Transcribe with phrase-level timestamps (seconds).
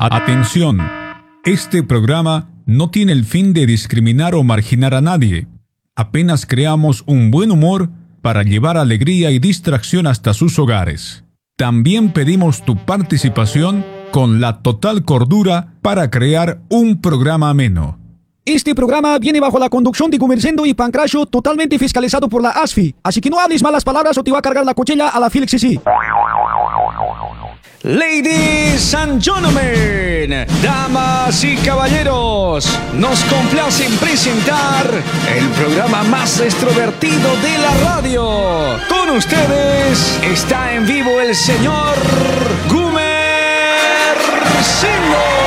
[0.00, 0.78] Atención,
[1.44, 5.48] este programa no tiene el fin de discriminar o marginar a nadie.
[5.94, 7.90] Apenas creamos un buen humor
[8.22, 11.24] para llevar alegría y distracción hasta sus hogares.
[11.58, 17.98] También pedimos tu participación con la total cordura para crear un programa ameno.
[18.46, 22.92] Este programa viene bajo la conducción de Gumercendo y Pancracio totalmente fiscalizado por la ASFI.
[23.04, 25.30] Así que no hables malas palabras o te va a cargar la cuchilla a la
[25.30, 25.78] Felix sí.
[27.84, 32.64] Ladies and gentlemen, damas y caballeros,
[32.94, 34.86] nos complace presentar
[35.34, 38.78] el programa más extrovertido de la radio.
[38.88, 41.96] Con ustedes está en vivo el señor
[42.68, 43.12] Gumer
[44.82, 45.41] Viene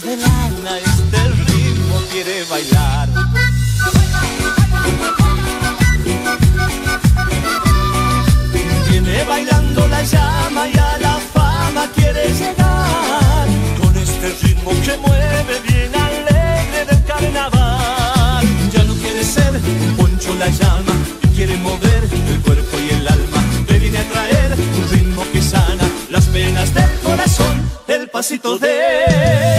[0.00, 3.08] de lana este ritmo quiere bailar.
[8.88, 13.46] Viene bailando la llama y a la fama quiere llegar.
[13.82, 18.46] Con este ritmo que mueve bien alegre del carnaval.
[18.72, 19.60] Ya no quiere ser
[19.98, 20.94] poncho la llama,
[21.34, 23.44] quiere mover el cuerpo y el alma.
[23.68, 24.41] Le viene a traer
[27.92, 28.68] El pasito de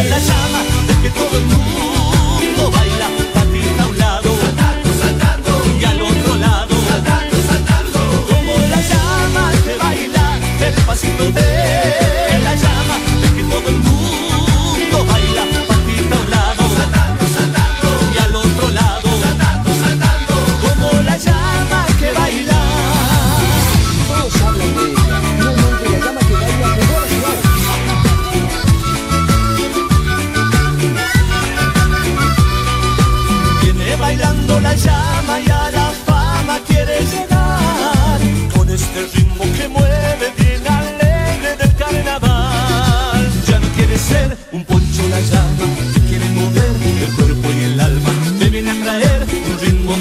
[0.09, 3.07] la llama, de que todo el mundo baila.
[3.31, 7.99] Patita a un lado, saltando, saltando, y al otro lado, saltando, saltando.
[8.27, 11.62] Como la llama que baila, el pasito de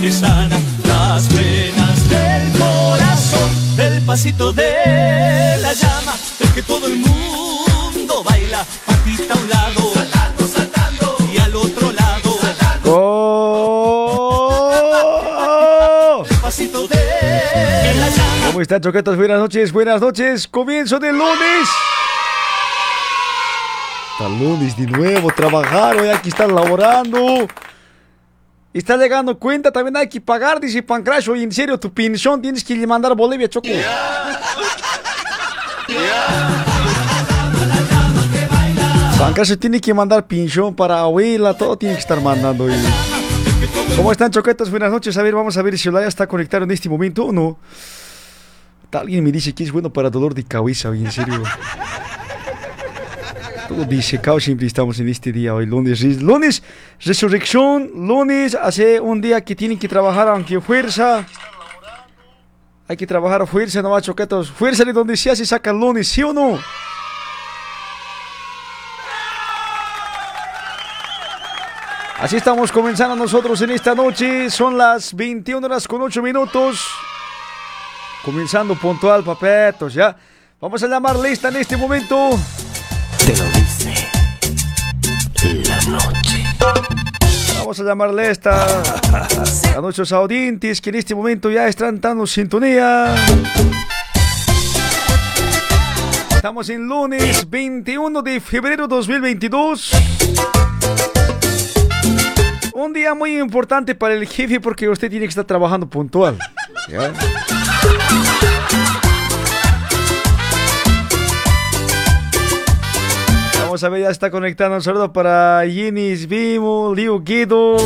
[0.03, 3.49] que sana Las penas del corazón
[3.79, 9.95] El pasito de la llama El que todo el mundo baila Patita a un lado
[9.95, 12.37] Saltando, saltando Y al otro lado
[12.85, 13.23] ¡Oh!
[16.29, 19.17] El pasito de la llama ¿Cómo están, choquetos?
[19.17, 20.49] Buenas noches, buenas noches.
[20.49, 21.69] Comienzo del lunes.
[24.39, 27.49] Lunes de nuevo, trabajar, hoy aquí están laborando.
[28.75, 31.37] Está llegando cuenta, también hay que pagar, dice Pancracio.
[31.37, 33.69] Y en serio, tu pensión tienes que mandar a Bolivia, Choco.
[39.19, 42.69] Pancracio tiene que mandar pensión para abuela, todo tiene que estar mandando.
[42.69, 42.75] y-
[43.97, 44.71] ¿Cómo están, choquetos?
[44.71, 45.17] Buenas noches.
[45.17, 47.59] A ver, vamos a ver si Olaya está conectado en este momento o no.
[48.91, 51.43] Alguien me dice que es bueno para dolor de cabeza, en serio.
[53.73, 56.03] Todo disecado siempre estamos en este día hoy, lunes.
[56.21, 56.63] Lunes,
[57.01, 57.91] resurrección.
[57.95, 61.27] Lunes, hace un día que tienen que trabajar aunque fuerza.
[62.87, 64.51] Hay que trabajar a fuerza, no choquetos.
[64.51, 66.59] Fuerza de donde sea se saca lunes, ¿sí o no?
[72.21, 74.51] Así estamos comenzando nosotros en esta noche.
[74.51, 76.87] Son las 21 horas con 8 minutos.
[78.23, 80.15] Comenzando puntual, papetos, ya.
[80.61, 82.39] Vamos a llamar lista en este momento.
[83.25, 83.62] Te lo dice
[85.89, 86.45] noche.
[87.59, 88.67] Vamos a llamarle esta
[89.77, 93.15] a nuestros audientes que en este momento ya están dando sintonía.
[96.35, 99.93] Estamos en lunes 21 de febrero 2022.
[102.75, 106.39] Un día muy importante para el jefe porque usted tiene que estar trabajando puntual.
[106.89, 107.13] ¿ya?
[113.73, 117.79] Vamos a ver, ya está conectando un saludo para Ginis Vimo, Liu Guido,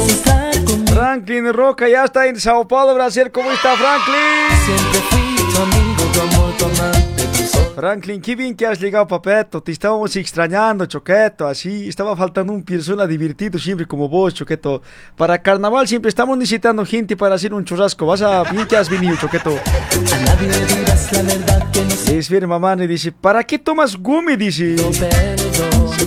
[0.89, 3.31] Franklin Roca, ya está en Sao Paulo, Brasil.
[3.31, 4.17] ¿Cómo está Franklin?
[4.65, 7.73] Siempre fui tu amigo, tu amor, tu amante, tu sol.
[7.77, 9.63] Franklin, qué bien que has llegado, papeto.
[9.63, 11.47] Te estábamos extrañando, Choqueto.
[11.47, 14.83] Así estaba faltando un persona divertido siempre como vos, Choqueto.
[15.17, 18.07] Para carnaval siempre estamos necesitando gente para hacer un churrasco.
[18.07, 19.51] Vas a bien que has venido, Choqueto.
[19.51, 24.35] A la verdad que no Es ver, mamá, le dice, ¿para qué tomas gumi?
[24.35, 24.75] Dice.
[24.99, 25.46] perdón.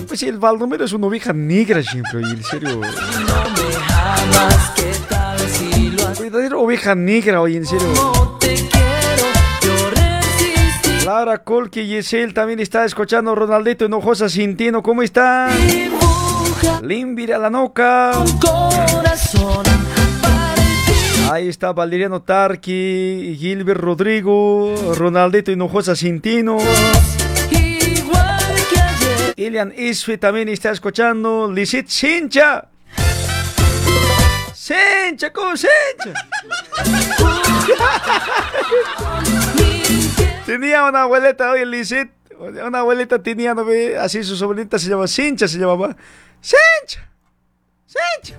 [0.06, 2.70] Pues el Baldomero es una oveja negra siempre, y en serio.
[2.70, 2.88] No me
[3.94, 6.20] amas, ¿qué tal si haces?
[6.20, 7.88] Verdadero oveja negra hoy, en serio.
[11.04, 13.34] Laura Colque Yesel también está escuchando.
[13.34, 15.48] Ronaldito Hinojosa Cintino, ¿cómo está?
[16.82, 18.12] Limbira la noca.
[21.30, 26.58] Ahí está Valeriano Tarqui, Gilbert Rodrigo, Ronaldito Hinojosa Cintino.
[29.40, 31.50] Ilian Isfe también está escuchando.
[31.50, 32.68] Lisit Sincha.
[34.52, 36.12] Sincha, ¿cómo Sincha?
[40.44, 42.10] Tenía una abuelita, oye, Lisit.
[42.38, 43.64] Una abuelita tenía, ¿no?
[43.98, 45.96] Así su sobrinita se llama Sincha, se llamaba.
[46.42, 47.08] Sincha.
[47.86, 48.38] Sincha.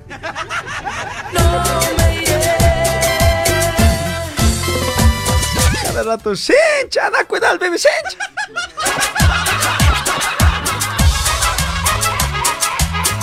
[5.84, 8.20] Cada rato, Sincha, anda a cuidar al bebé, Sincha.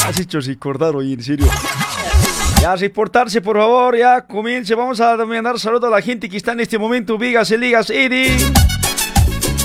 [0.08, 1.46] Has hecho recordar hoy, en serio.
[2.62, 4.74] Ya, reportarse, por favor, ya comience.
[4.74, 7.18] Vamos a mandar saludo a la gente que está en este momento.
[7.18, 8.34] Vigas, ligas, Eddie.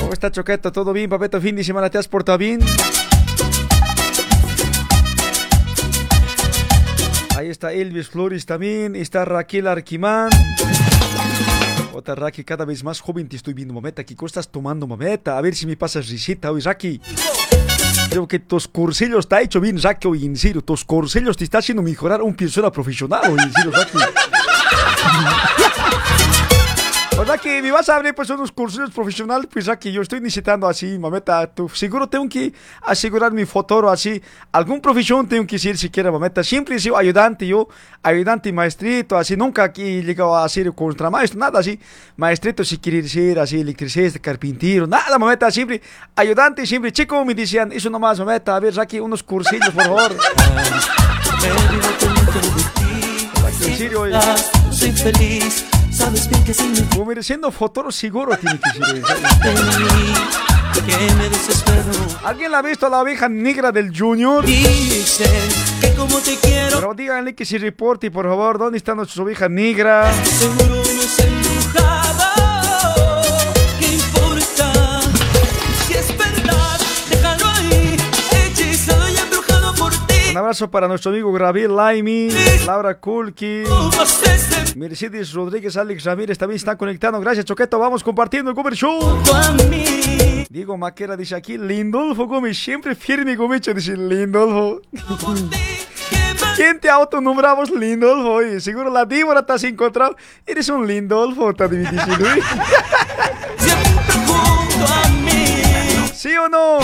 [0.02, 0.70] ¿Cómo está Choqueta?
[0.70, 1.40] ¿Todo bien, papeta?
[1.40, 2.60] Fin de semana, ¿te has portado bien?
[7.38, 8.98] Ahí está Elvis Flores también.
[8.98, 10.30] Está Raquel Arquimán.
[11.94, 14.04] Otra Raki, cada vez más joven te estoy viendo, mameta.
[14.04, 15.38] ¿Qué estás tomando, mameta?
[15.38, 17.00] A ver si me pasas risita hoy, Raki.
[18.14, 19.80] Creo que tus cursillos está hecho bien,
[20.28, 20.62] en serio.
[20.62, 23.36] Tus cursillos te está haciendo mejorar un persona profesional,
[23.72, 23.98] Raki.
[27.18, 29.48] ¿Verdad que me vas a abrir pues unos cursos profesionales?
[29.52, 31.46] Pues aquí yo estoy necesitando así, mameta.
[31.48, 32.52] Tú, seguro tengo que
[32.82, 34.22] asegurar mi futuro así.
[34.52, 36.44] Algún profesión tengo que ser siquiera, mameta.
[36.44, 37.68] Siempre he sido ayudante yo,
[38.02, 39.38] ayudante y maestrito, así.
[39.38, 41.80] Nunca aquí he llegado a ser contramaestro, nada así.
[42.18, 45.52] Maestrito si quiere ser así, electricista, carpintero, nada, mameta.
[45.52, 45.82] Siempre
[46.16, 46.92] ayudante, siempre.
[46.92, 48.56] Chico, me decían, eso nomás, mameta.
[48.56, 50.16] A ver, aquí unos cursillos, por favor.
[51.42, 51.48] Me
[53.60, 53.96] de ti.
[53.96, 54.12] Oye.
[54.12, 55.73] No soy feliz.
[55.94, 56.54] Sabes bien que
[56.92, 59.04] Como mereciendo futuro seguro tiene que ser.
[60.86, 61.84] que me desespero.
[62.24, 64.46] ¿Alguien la ha visto a la oveja negra del Junior?
[64.46, 65.28] Dicen
[65.80, 69.48] que como te quiero, Pero díganle que se reporte, por favor, ¿dónde está nuestra oveja
[69.48, 70.12] negra?
[70.26, 70.83] seguro
[80.34, 82.28] Un abrazo para nuestro amigo Gabriel Laimi,
[82.66, 83.66] Laura Kulki,
[84.76, 87.22] Mercedes Rodríguez, Alex Ramírez también están conectando.
[87.22, 87.78] Gracias, Choqueto.
[87.78, 89.22] Vamos compartiendo el Comer Show.
[90.50, 94.82] Diego Maquera dice aquí, Lindolfo Gómez, siempre firme Gomecho, dice Lindolfo.
[96.56, 98.32] ¿Quién te autonombramos Lindolfo?
[98.32, 100.16] Oye, seguro la Débora te has encontrado.
[100.48, 102.26] Eres un Lindolfo, está diciendo.
[102.26, 102.42] ¿eh?
[106.12, 106.80] ¿Sí o no?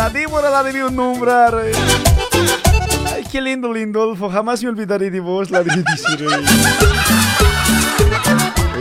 [0.00, 1.54] La Débora la debió nombrar.
[3.14, 4.30] Ay, qué lindo Lindolfo.
[4.30, 5.60] Jamás me olvidaré de vos, la.
[5.60, 5.84] Eh,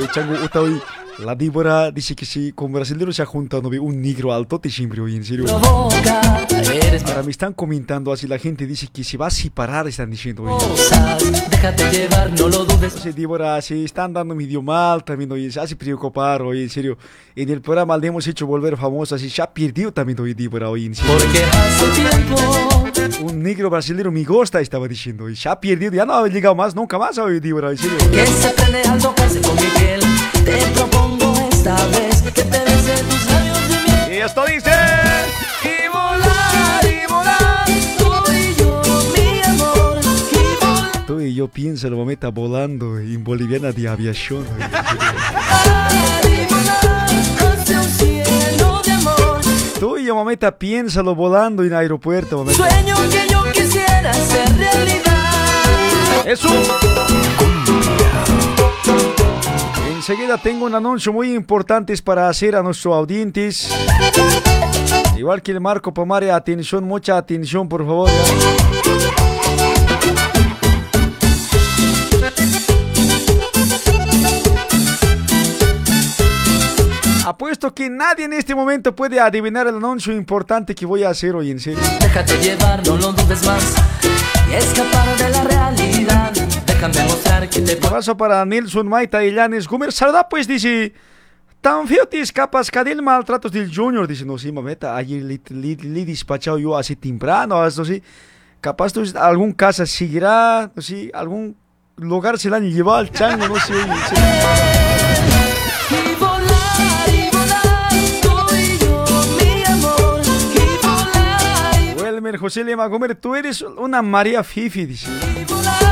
[0.07, 0.81] chango, uta, hoy,
[1.19, 5.01] la Débora dice que sí, con brasileños se ha juntado un negro alto, te siempre
[5.01, 5.45] hoy, en serio.
[5.49, 10.43] Ahora me están comentando así, la gente dice que se va a separar, están diciendo.
[10.43, 10.53] hoy.
[11.49, 12.83] Déjate llevar, no lo dudes.
[12.83, 16.97] Entonces, Débora, se están dando medio mal también, oye, se hace preocupar, oye, en serio.
[17.35, 20.69] En el programa le hemos hecho volver famoso, así, se ha perdido también, oye, Débora,
[20.69, 21.17] oye, en serio.
[21.17, 26.05] Porque hace tiempo Un negro brasileño me gusta, estaba diciendo, y se ha perdido, ya
[26.05, 27.97] no ha llegado más, nunca más, oye, Débora, en serio.
[28.69, 30.01] Que se prende al tocarse con mi piel.
[30.45, 34.13] Te propongo esta vez que te bese tus labios de miel.
[34.13, 34.71] Y esto dice...
[35.63, 37.65] Y volar, y volar,
[37.97, 38.81] tú y yo,
[39.15, 39.99] mi amor.
[40.31, 44.45] Y volar, Tú y yo pienso, lo meta volando en boliviana de aviación.
[49.79, 52.69] Tú y yo, mameta, piénsalo volando en aeropuerto, mameta.
[52.69, 56.25] Sueño que yo quisiera ser realidad.
[56.25, 56.49] ¡Eso!
[60.09, 63.69] Enseguida tengo un anuncio muy importante para hacer a nuestros audientes.
[65.15, 68.09] Igual que el Marco Pomare, atención, mucha atención, por favor.
[77.23, 81.35] Apuesto que nadie en este momento puede adivinar el anuncio importante que voy a hacer
[81.35, 81.81] hoy, en serio.
[82.01, 83.75] Déjate llevar, no lo dudes más.
[84.49, 86.38] Y escapar de la realidad.
[86.79, 87.89] Déjame mostrar que te puedo.
[87.89, 89.91] Abrazo para Nelson Maita y Llanes Gumer.
[89.91, 90.93] Saluda pues, dice.
[91.59, 94.07] Tan feo te escapas, que del maltratos del Junior.
[94.07, 98.01] Dice, no, sí, mameta, ayer le, le, le he despachado yo así temprano, esto sí.
[98.61, 101.57] Capaz tú, algún casa seguirá, no sé, algún
[101.97, 103.73] lugar se la han llevado al chango, no sé.
[103.73, 104.15] oye, sí.
[105.91, 107.89] Y volar, y volar,
[108.21, 109.05] tú y yo,
[109.37, 110.21] mi amor.
[110.55, 115.11] Y volar, Welmer José Lema Gómez, tú eres una María Fifi, dice.
[115.41, 115.88] y volar.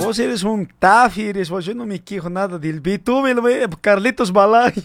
[0.00, 1.64] Vos eres un tafi, eres vos.
[1.64, 3.60] Yo no me quejo nada del güey.
[3.80, 4.72] Carlitos Balay.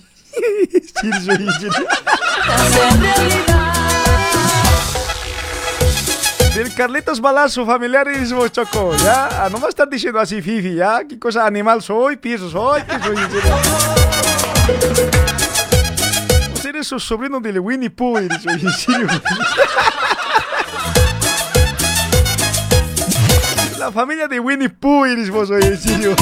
[6.55, 9.45] Del Carlitos Balazo, familiares, vos, Choco, ya.
[9.45, 11.01] Ah, No me estás diciendo así, Fifi, ya.
[11.07, 12.15] ¿Qué cosa animal soy?
[12.15, 12.81] Pienso soy.
[16.51, 18.41] Vos eres su sobrino del Winnie Pooh, eres.
[23.85, 26.15] La familia de Winnie Pooh, eres vos, de pasión.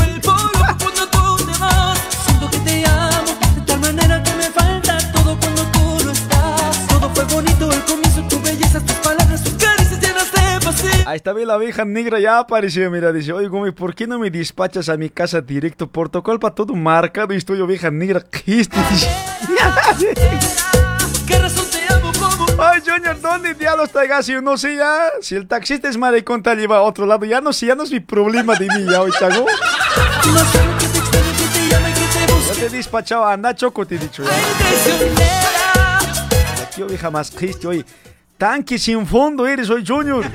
[11.06, 14.20] Ahí está bien la abeja negra ya apareció, mira, dice, oye, Gumi, ¿por qué no
[14.20, 15.90] me despachas a mi casa directo?
[15.90, 18.26] Protocolo para todo marcado y estoy oveja negra.
[18.30, 18.70] ¿Qué es?
[18.70, 19.08] Dice.
[19.98, 20.73] ¿Qué
[22.58, 24.34] Ay, Junior, ¿dónde diablos está Gassi?
[24.42, 25.10] No sé ya.
[25.22, 27.26] Si el taxista es maricón, te lleva a otro lado.
[27.26, 29.46] Ya no sé, ya no es mi problema de mí, ya, hoy, chago.
[32.48, 34.24] Ya te he despachado, anda, choco, te he dicho.
[36.62, 37.86] Aquí, oveja más triste, oye.
[38.38, 40.26] Tanque sin fondo eres hoy, Junior.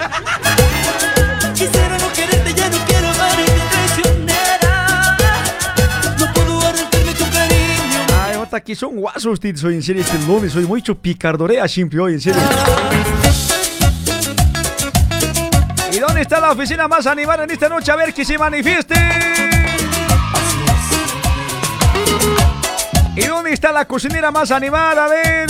[8.58, 9.56] Aquí son guasos, tío.
[9.56, 12.42] Soy en serio este lunes, soy mucho picardorea siempre hoy, en serio.
[15.92, 17.92] ¿Y dónde está la oficina más animada en esta noche?
[17.92, 18.96] A ver que se manifieste.
[23.14, 25.04] ¿Y dónde está la cocinera más animada?
[25.04, 25.48] A ver.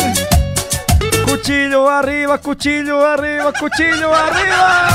[1.26, 4.88] Cuchillo arriba, cuchillo arriba, cuchillo arriba.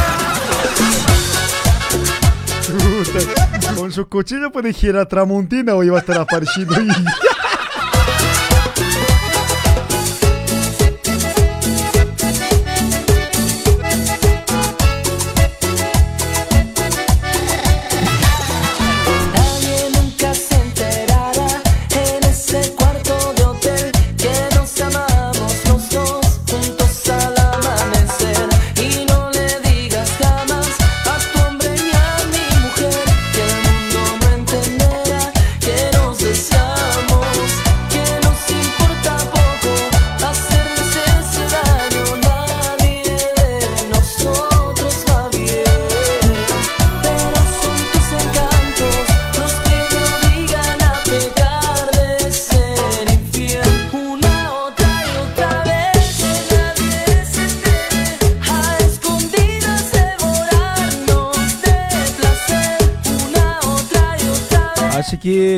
[3.75, 6.75] Con su cuchillo puede girar Tramontina o iba a estar apareciendo.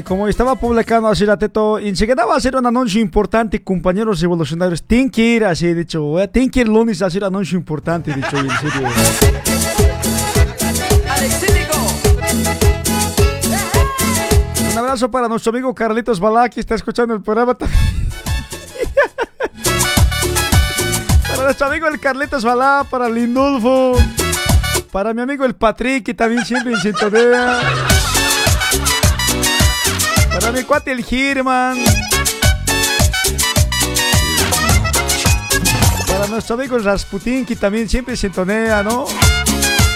[0.03, 4.83] Como estaba publicando así la teto, enseguida va a ser un anuncio importante, compañeros revolucionarios.
[4.83, 8.37] Tienen que ir, así dicho, eh, tienen que ir lunes a hacer anuncio importante, dicho,
[8.37, 8.87] en serio.
[14.71, 17.55] Un abrazo para nuestro amigo Carlitos Balá, que está escuchando el programa.
[21.27, 23.97] Para nuestro amigo el Carlitos Balá, para Lindulfo,
[24.91, 27.59] para mi amigo el Patrick, que también siempre en sintonía.
[30.39, 31.77] Para mi cuate el Girman.
[36.07, 39.05] Para nuestro amigo el Rasputín, que también siempre sintonea, ¿no?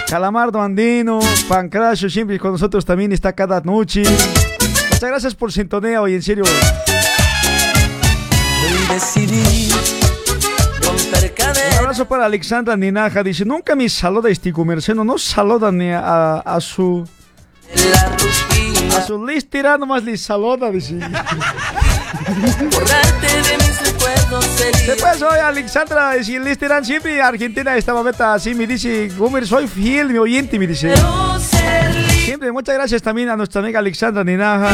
[0.07, 1.19] Calamardo Andino,
[1.49, 4.03] Pancracio, siempre con nosotros también está cada noche.
[4.03, 6.45] Muchas gracias por sintonía hoy, en serio.
[8.89, 9.73] Decidí
[11.73, 13.23] Un abrazo para Alexandra Ninaja.
[13.23, 17.05] Dice, nunca me saluda este comerciante, no saluda ni a, a su...
[18.95, 20.95] A su listira nomás le saluda, dice.
[22.71, 28.53] Borrarte de mis recuerdos sería Después hoy Alexandra, el listira siempre Argentina esta momento así
[28.55, 30.93] me dice, Gomer, soy fiel, mi oyente, me dice.
[32.25, 34.73] Siempre, muchas gracias también a nuestra amiga Alexandra Ninaja.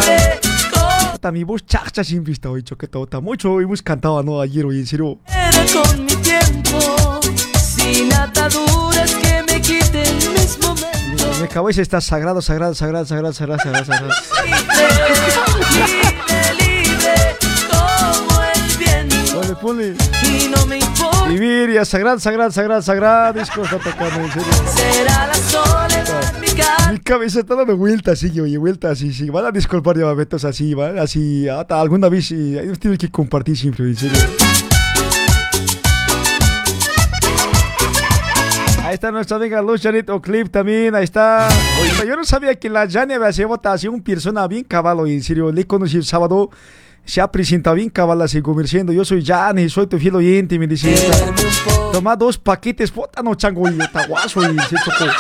[1.12, 3.20] Puta, mi voz chacha siempre está hoy, choqueta.
[3.20, 4.42] Mucho hemos cantado, ¿no?
[4.42, 5.20] Ayer, hoy, en serio.
[5.28, 7.20] Era con mi tiempo,
[11.56, 14.14] cabeza está sagrado, sagrado, sagrado, sagrado, sagrado, sagrado, sagrado.
[19.62, 19.96] Ponle.
[20.22, 20.80] Y no me
[21.86, 23.40] sagrado, sagrado, sagrado, sagrado.
[23.40, 24.54] Disco está tocando, en serio.
[24.76, 29.30] será la mi cabeza está dando vueltas, sí, oye, vueltas, sí, sí.
[29.30, 31.00] Van a disculpar ya, así, ¿vale?
[31.00, 32.58] Así, hasta alguna vez, sí.
[32.82, 34.20] Tienen que compartir siempre, en serio.
[38.96, 41.50] Ahí está nuestra amiga Janet O'Cliffe también, ahí está.
[41.82, 45.22] Oye, yo no sabía que la Jania había sido así un persona bien cabalo, en
[45.22, 45.52] serio.
[45.52, 46.50] Le conocí el sábado,
[47.04, 48.94] se ha presentado bien cabal así, comerciando.
[48.94, 50.96] Yo soy Jani, soy tu fiel oyente, me dice.
[51.92, 55.12] Toma dos paquetes, no chango, y está guaso, y se chocó.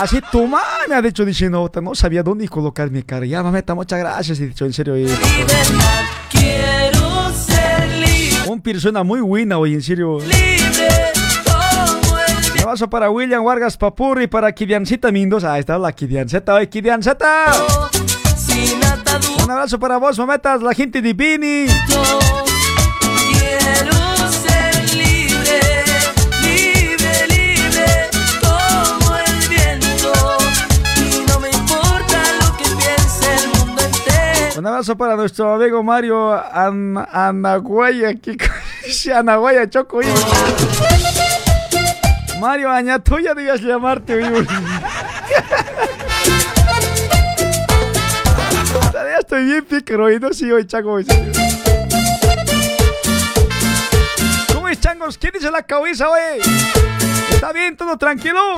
[0.00, 3.26] Así tu mamá me ha dicho diciendo, "Ota, no sabía dónde colocar mi cara.
[3.26, 4.38] Ya, mameta, muchas gracias.
[4.38, 4.94] He dicho, en serio.
[4.94, 5.08] eh,
[8.46, 10.20] Un persona muy buena hoy, en serio.
[10.20, 11.03] libre
[12.64, 15.52] abrazo para William Vargas Papurri, para Kidiancita Mendoza.
[15.52, 17.52] Ahí está la Kidianceta, hoy Kidianceta.
[19.44, 21.12] Un abrazo para vos, mametas, la gente de
[33.84, 34.58] entero.
[34.58, 38.14] Un abrazo para nuestro amigo Mario An Anaguaya.
[38.14, 38.44] ¿Qué co-
[38.86, 40.00] dice Anaguaya, Choco?
[42.40, 44.46] Mario Añatoya debías llamarte, oye.
[48.92, 50.98] Ya estoy bien pícaro y no sigo hoy, Chango.
[54.52, 55.16] ¿Cómo es, Changos?
[55.18, 56.40] ¿Quién dice la cabeza, oye?
[57.30, 57.76] ¿Está bien?
[57.76, 58.56] ¿Todo tranquilo?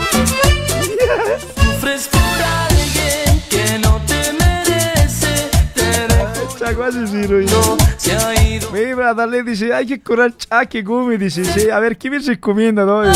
[1.57, 2.09] Sufres
[6.63, 7.49] así sí, oye.
[7.97, 8.71] se ha ido.
[8.71, 13.05] Brother dice, hay que curar chaque gumi, dice, sí, a ver, ¿qué me recomienda, no?
[13.05, 13.11] En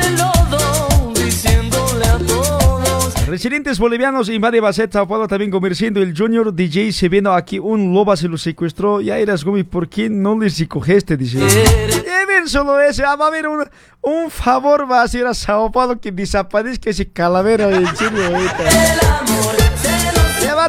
[0.00, 3.26] el lodo, diciéndole a todos.
[3.26, 7.92] Residentes bolivianos invade Bacet, Sao Paulo, también comerciando el Junior DJ, se vino aquí, un
[7.92, 11.16] loba se lo secuestró, ya eras gumi, ¿por qué no les recogiste?
[11.16, 11.38] Dice.
[11.38, 13.64] Lleven solo ese, ah, va a haber un,
[14.00, 18.62] un favor, va a hacer a Sao Paulo que desaparezca ese calavera, en serio, ahorita.
[18.62, 19.57] El amor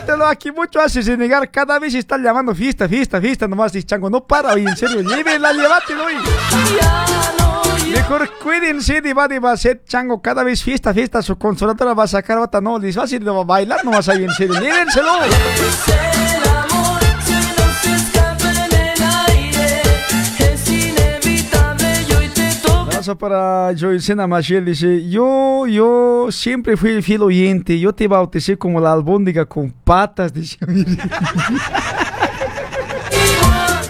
[0.10, 3.86] Llévatelo aquí, mucho haces de negar, cada vez están llamando fiesta, fiesta, fiesta, nomás, dice
[3.86, 6.18] Chango, no para, oye, en serio, llévenla, llévatelo, yo.
[7.92, 10.20] Mejor cuídense de Badi Basset, Chango.
[10.20, 12.60] Cada vez fiesta, fiesta, su consoladora va a sacar otra.
[12.60, 14.60] No, les va a bailar, no vas a ir en serio.
[14.60, 15.12] Llévenselo.
[23.10, 24.66] Abrazo para Joycena Machiel.
[24.66, 27.80] Dice: Yo, yo siempre fui el fiel oyente.
[27.80, 30.34] Yo te bauticé como la albóndiga con patas.
[30.34, 30.58] Dice: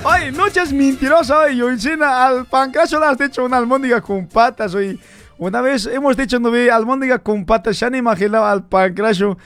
[0.05, 2.25] Ay, no seas mentirosa, oye, Joycena.
[2.27, 4.97] Al pancracio le has hecho una albóndiga con patas, oye.
[5.38, 7.77] Una vez hemos dicho, no ve, albóndiga con patas.
[7.77, 9.38] Se han imaginado al pancracio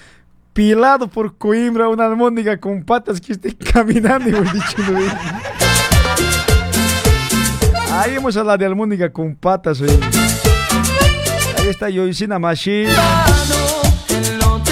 [0.53, 5.07] pilado por Coimbra, una albóndiga con patas que esté caminando, hemos dicho, no ve.
[7.95, 9.99] Ahí hemos hablado de albóndiga con patas, oye.
[11.59, 12.85] Ahí está Yoishina Mashi.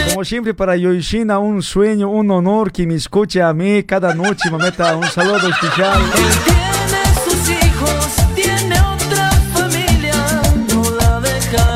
[0.10, 4.50] Como siempre, para Yoishina, un sueño, un honor que me escuche a mí cada noche,
[4.50, 4.96] mameta.
[4.96, 6.02] Un saludo especial.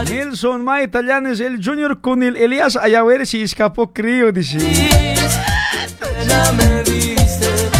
[0.10, 4.60] Nelson Ma Italianes, el Junior con el Elias Ayaver se escapó, creo, dice.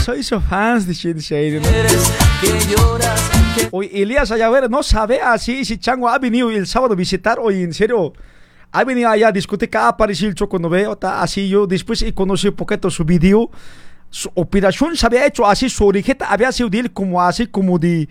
[0.06, 3.35] Soy su fans, dice, dice ahí, ¿no?
[3.56, 6.96] Que que Hoy Elías Ayaver no sabe así si Chango ha venido el sábado a
[6.96, 8.14] visitar hoy, en serio.
[8.72, 11.66] Ha venido allá a discoteca, ha aparecido el Choco veo, así yo.
[11.66, 13.50] Después he conocido un poquito su video.
[14.10, 17.80] Su operación se había hecho así, su orejeta había sido de él como así, como
[17.80, 18.08] de.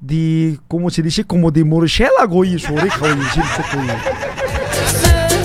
[0.00, 1.24] de ¿Cómo se dice?
[1.24, 3.84] Como de murciélago y su oreja, serio, Choco.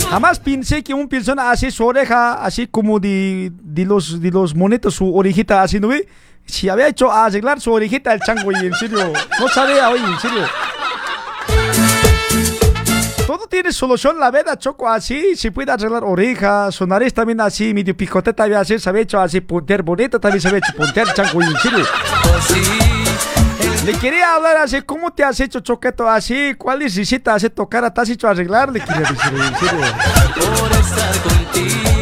[0.10, 4.56] Jamás pensé que un persona así su oreja, así como de, de los de los
[4.56, 6.08] monetos, su orejita así, ¿no ve?
[6.46, 10.20] Si había hecho arreglar su orejita el chango, y en serio, no sabía, oye, en
[10.20, 10.46] serio.
[13.26, 17.74] Todo tiene solución, la verdad, Choco, así, se puede arreglar orejas, su nariz también así,
[17.74, 21.14] medio picote también así, se había hecho así, puntear bonito también se había hecho puntear,
[21.14, 21.86] chango, y en serio.
[23.86, 26.54] Le quería hablar así, ¿cómo te has hecho, Choqueto, así?
[26.58, 27.94] ¿Cuál necesitas hacer tocar?
[27.94, 28.72] ¿Te has hecho arreglar?
[28.72, 29.86] Le quería decir, en serio.
[30.36, 31.93] por estar contigo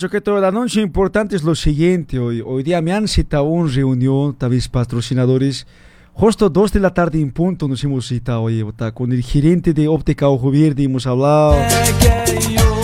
[0.00, 2.18] el Entonces, Choqueto, el anuncio importante es lo siguiente.
[2.18, 5.66] Hoy, hoy día me han citado una reunión, tal vez patrocinadores.
[6.14, 9.88] Justo dos de la tarde en punto nos hemos citado hoy, con el gerente de
[9.88, 11.54] Óptica Ojo Verde hemos hablado.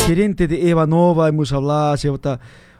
[0.06, 1.96] Gerente de Eva Nova hemos hablado,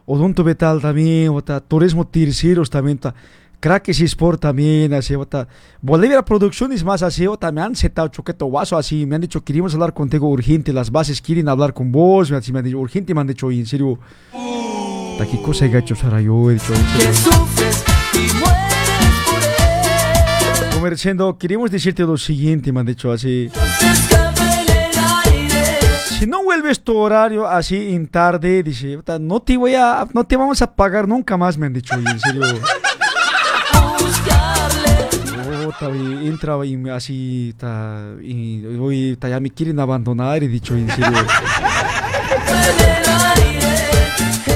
[0.05, 1.33] Odonto Betal también,
[1.67, 3.15] Turismo Terceros también, bota,
[3.61, 5.49] Crackers Sport también, así, bota,
[5.81, 9.75] Bolivia Producciones más así, bota, me han citado Choqueto Guaso así, me han dicho, queríamos
[9.75, 13.15] hablar contigo urgente, las bases quieren hablar con vos, me han me han dicho, urgente,
[13.15, 13.99] me han dicho, en serio,
[14.33, 16.21] Puta, ¿qué cosa he hecho, Sara?
[16.21, 17.09] Yo he dicho, en serio.
[17.09, 20.69] que sufres y mueres por él.
[20.69, 23.51] Como como diciendo, queremos decirte lo siguiente, me han dicho así.
[26.19, 30.25] Si no vuelves tu horario así en tarde, dice, "puta, no te voy a, no
[30.25, 32.43] te vamos a pagar nunca más, me han dicho, en serio.
[35.67, 40.77] Puta, y entra y así, ta, y hoy ta, ya me quieren abandonar, he dicho,
[40.77, 41.11] en serio.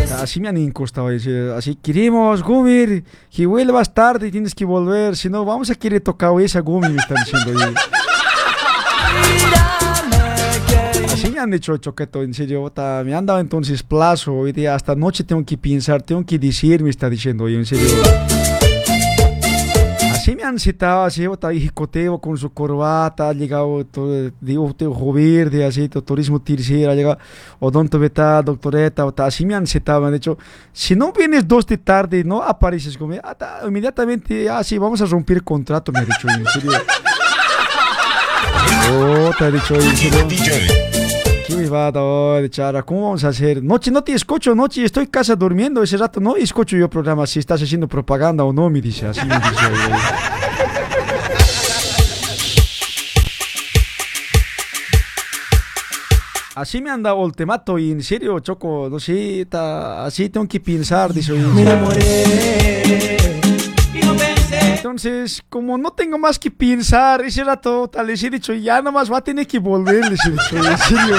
[0.08, 5.28] Ta, Así me han incostado, así queremos, Gumir, que vuelvas tarde, tienes que volver, si
[5.28, 7.80] no vamos a querer tocar esa Gumir, me están diciendo.
[11.12, 14.76] Así me han dicho choqueto, en serio, puta, me han dado entonces plazo, hoy día
[14.76, 17.88] hasta noche tengo que pensar, tengo que decir, me está diciendo, en serio.
[20.30, 25.12] Así me han citado, así, y jicoteo con su corbata, ha llegado, todo, digo, tengo
[25.12, 27.18] verde, así, todo, turismo tercero, ha llegado
[27.58, 30.38] odonto beta, doctoreta, así me han citado, me han dicho,
[30.72, 35.02] si no vienes dos de tarde, no apareces conmigo, ah, ta, inmediatamente, ah, sí, vamos
[35.02, 36.70] a romper contrato, me ha dicho, en serio.
[38.92, 40.89] Oh, te ha dicho, en serio.
[41.50, 42.84] ¿Qué me va a dar de chara?
[42.84, 43.60] ¿Cómo vamos a hacer?
[43.60, 45.82] Noche, no te escucho, noche, estoy en casa durmiendo.
[45.82, 49.06] Ese rato no escucho yo programa si estás haciendo propaganda o no, me dice.
[49.06, 49.50] Así me dice.
[56.54, 61.12] Así me han dado ultimato y en serio, Choco, no sé, así tengo que pensar,
[61.12, 61.32] dice.
[64.80, 69.12] Entonces, como no tengo más que pensar, ese rato tal les he dicho, ya nomás
[69.12, 71.16] va a tener que volver, les he dicho, en serio.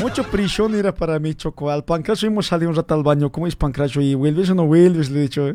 [0.00, 1.70] Mucho prisión era para mí, Choco.
[1.70, 3.30] Al pancracio hemos salido un rato al baño.
[3.30, 4.02] ¿Cómo es pancracio?
[4.02, 5.10] ¿Y vuelves o no vuelves?
[5.10, 5.54] Le he dicho.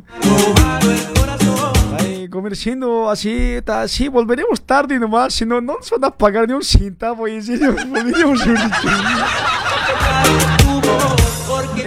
[1.99, 5.33] Ay, comerciando así, así, volveremos tarde nomás.
[5.33, 7.27] Si no, no nos van a pagar ni un centavo.
[7.27, 8.57] En serio, volveremos un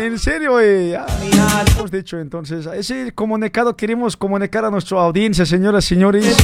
[0.01, 1.07] En serio, eh, ya,
[1.77, 6.37] hemos dicho entonces, ese comunicado queremos comunicar a nuestra audiencia, señoras y señores.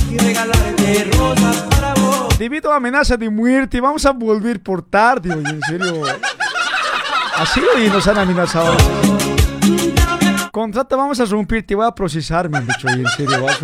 [2.38, 6.02] Debido a amenaza de muerte, vamos a volver por tarde, oye, en serio.
[7.34, 8.76] Así hoy nos han amenazado.
[10.52, 13.58] Contrata, vamos a romper, te voy a procesar, me han dicho, oye, en serio, vas.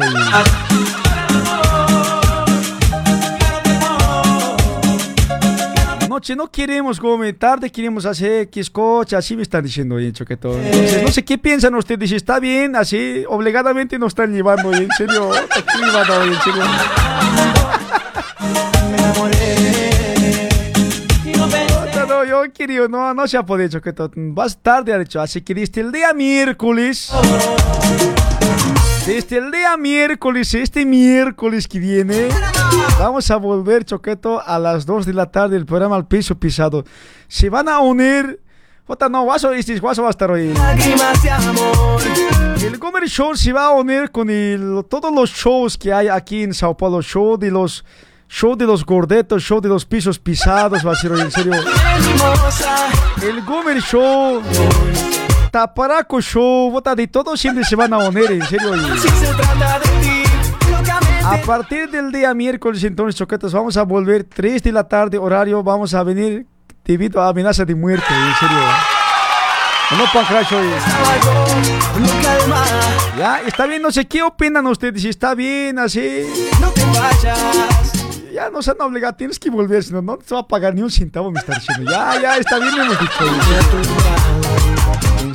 [6.13, 10.63] Noche no queremos comer, tarde queremos hacer que escucha, así me están diciendo, oye, choquetón.
[10.63, 14.83] Entonces, no sé qué piensan ustedes, si está bien, así, obligadamente nos están llevando, oye,
[14.83, 15.41] en serio, oye,
[16.35, 16.65] en serio.
[21.97, 24.35] No, no, yo querido, no, no se ha podido, choquetón.
[24.35, 27.11] Vas tarde, ha dicho, así que desde el día miércoles,
[29.07, 32.29] desde el día miércoles, este miércoles que viene,
[32.99, 36.85] vamos a volver, Choqueto, a las 2 de la tarde, el programa Al Piso Pisado.
[37.29, 38.41] Se van a unir,
[38.87, 40.53] Jota, no, Guaso, este Guaso va a estar hoy.
[42.63, 46.43] El Gomer Show se va a unir con el- todos los shows que hay aquí
[46.45, 47.85] en Sao Paulo, show de los...
[48.35, 51.53] Show de los gordetos, show de los pisos pisados, va a ser hoy, en serio.
[53.23, 54.41] El Gomer Show,
[55.53, 58.71] Taparaco Show, bota de todo siempre se van a unir, en serio.
[58.71, 58.99] oye.
[58.99, 60.23] Si se trata de ti,
[60.71, 61.25] locamente.
[61.27, 65.63] A partir del día miércoles, entonces, choquetos, vamos a volver 3 de la tarde, horario,
[65.63, 66.47] vamos a venir
[66.87, 68.57] debido a amenaza de muerte, en serio.
[68.57, 70.07] No.
[72.01, 72.65] No calma,
[73.19, 76.23] Ya, está bien, no sé qué opinan ustedes, si está bien, así.
[76.63, 77.93] no te vayas.
[78.33, 80.81] Ya nos han obligado, tienes que volver, si no, no te va a pagar ni
[80.81, 81.91] un centavo, me está diciendo.
[81.91, 83.13] Ya, ya, está bien, hemos dicho.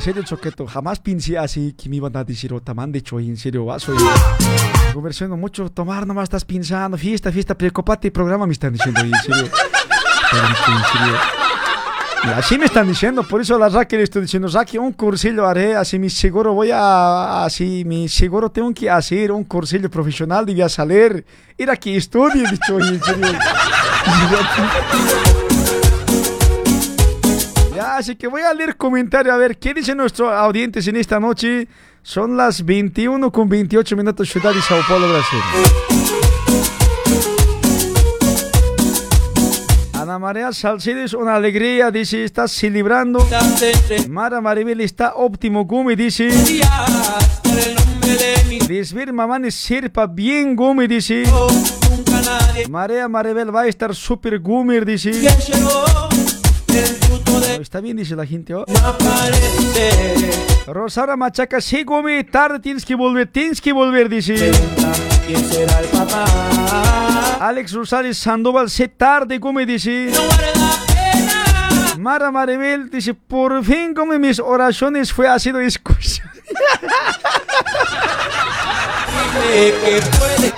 [0.08, 3.36] Serio, Choqueto, jamás pensé así que me iban a decir, o me han dicho, en
[3.36, 4.02] serio, vas, oye.
[4.94, 9.44] Conversión, mucho tomar, nomás estás pensando, fiesta, fiesta, preocupate, programa, me están diciendo, en serio.
[9.44, 11.14] En serio.
[12.24, 15.46] Y así me están diciendo, por eso a la Raquel estoy diciendo, Raquel, un cursillo
[15.46, 20.46] haré, así mi seguro voy a, así mi seguro tengo que hacer un cursillo profesional,
[20.46, 21.22] debía salir,
[21.58, 23.28] ir aquí estudie, he dicho, en serio.
[27.78, 31.20] Ya, así que voy a leer comentario a ver qué dicen nuestros audientes en esta
[31.20, 31.68] noche.
[32.02, 35.38] Son las 21 con 28 minutos, ciudad de Sao Paulo, Brasil.
[39.92, 43.24] Ana María Salcedo es una alegría, dice, está celebrando.
[44.08, 46.30] Mara Maribel está óptimo, Gumi, dice.
[48.66, 51.22] Desver Mamani Sirpa bien, Gumi, dice.
[52.68, 55.12] María Maribel va a estar super Gumi, dice.
[57.60, 58.54] Está bien, dice la gente.
[58.54, 58.64] oh.
[60.66, 64.52] Rosara Machaca, sí, Gumi, tarde tienes que volver, tienes que volver, dice.
[65.26, 67.38] ¿Quién será el papá?
[67.40, 70.10] Alex Rosales Sandoval, sé tarde, Gumi, dice.
[71.98, 76.30] Mara Maribel dice, por fin, Gumi, mis oraciones fue ha sido escuchado.
[79.34, 80.52] Dile que puede,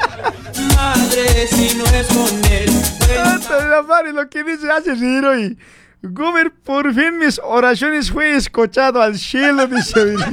[0.75, 2.71] madre, si no es con él.
[4.15, 5.59] Lo que dice hace reír hoy.
[6.03, 10.17] Gomer, por fin mis oraciones fue escuchado al cielo, dice.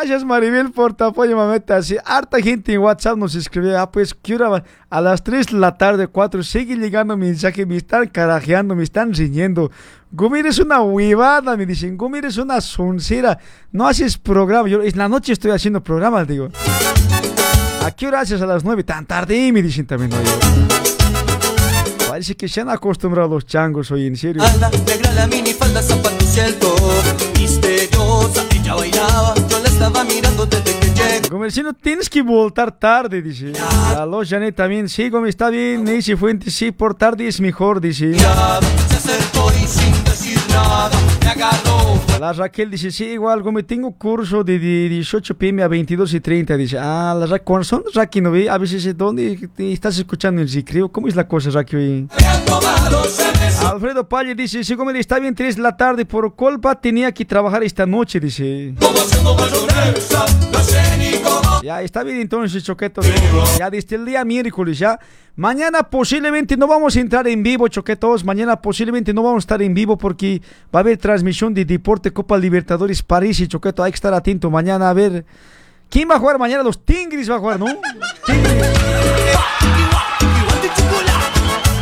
[0.00, 1.82] Gracias Maribel por tu apoyo, mameta.
[1.82, 4.64] Sí, harta gente en WhatsApp nos escribió, ah, pues, ¿qué hora?
[4.88, 9.12] A las 3 de la tarde, 4, sigue llegando mensaje, me están carajeando, me están
[9.12, 9.70] riñendo.
[10.10, 13.38] Gomir es una huevada, me dicen, Gomir es una soncera,
[13.72, 14.70] no haces programa.
[14.70, 16.48] Yo en la noche estoy haciendo programas, digo.
[17.90, 18.84] ¿A qué hora haces a las 9?
[18.84, 20.12] Tan tarde, me dicen también.
[20.12, 20.30] oye.
[22.08, 24.44] Parece que se han acostumbrado los changos hoy, en serio.
[24.44, 26.56] A la negra, la minifalda, zapatos y el.
[27.36, 29.34] Misteriosa, ella bailaba.
[29.48, 31.28] Yo la estaba mirando desde que llegué.
[31.28, 33.54] Comerciano, tienes que voltar tarde, dice.
[33.96, 34.88] Aló, Janet, también.
[34.88, 35.82] Sí, Gómez, está bien.
[35.82, 38.14] Nancy Fuentes, sí, por tarde es mejor, dice.
[38.14, 40.90] Se acercó y sin decir nada
[41.24, 41.69] me agarró.
[42.20, 46.20] La Raquel dice, sí, igual, Gómez, tengo curso de, de 18 pm a 22 y
[46.20, 46.56] 30.
[46.56, 48.22] Dice, ah, la Raquel, ¿cuándo son Raquel?
[48.24, 48.50] ¿No ve?
[48.50, 52.08] A veces, ¿dónde estás escuchando el creo ¿Cómo es la cosa, Raquel?
[53.64, 56.04] Alfredo Palle dice, sí, Gómez, está bien, 3 de la tarde.
[56.04, 58.74] Por culpa tenía que trabajar esta noche, dice.
[61.62, 63.02] Ya está bien entonces, Choqueto.
[63.58, 64.98] Ya desde el día miércoles, ya.
[65.36, 68.24] Mañana posiblemente no vamos a entrar en vivo, Choquetos.
[68.24, 70.40] Mañana posiblemente no vamos a estar en vivo porque
[70.74, 73.82] va a haber transmisión de Deporte Copa Libertadores París y Choqueto.
[73.82, 75.24] Hay que estar atento mañana a ver.
[75.88, 76.62] ¿Quién va a jugar mañana?
[76.62, 77.66] Los Tigres va a jugar, ¿no?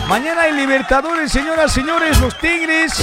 [0.09, 2.95] Mañana hay Libertadores, señoras, señores, los Tigres.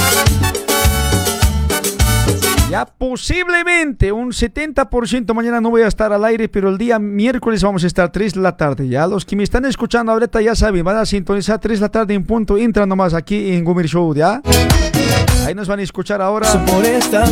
[2.76, 7.64] Ya posiblemente un 70% mañana no voy a estar al aire, pero el día miércoles
[7.64, 8.90] vamos a estar 3 de la tarde.
[8.90, 11.90] Ya los que me están escuchando ahorita ya saben, van a sintonizar 3 de la
[11.90, 12.58] tarde en punto.
[12.58, 14.42] Entran nomás aquí en Gumir Show, ¿ya?
[15.46, 16.50] Ahí nos van a escuchar ahora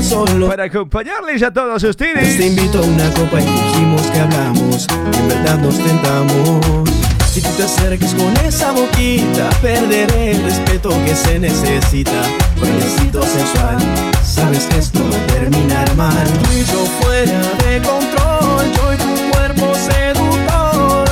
[0.02, 2.40] solo para acompañarles a todos Te ustedes.
[2.40, 6.90] invito a una copa y dijimos que hablamos y En verdad nos tentamos
[7.30, 12.22] Si tú te acerques con esa boquita Perderé el respeto que se necesita
[12.62, 16.26] Bailecito sensual Sabes que esto va a terminar mal.
[16.26, 18.66] Tú y yo fuera de control.
[18.76, 21.08] Yo y tu cuerpo seductor.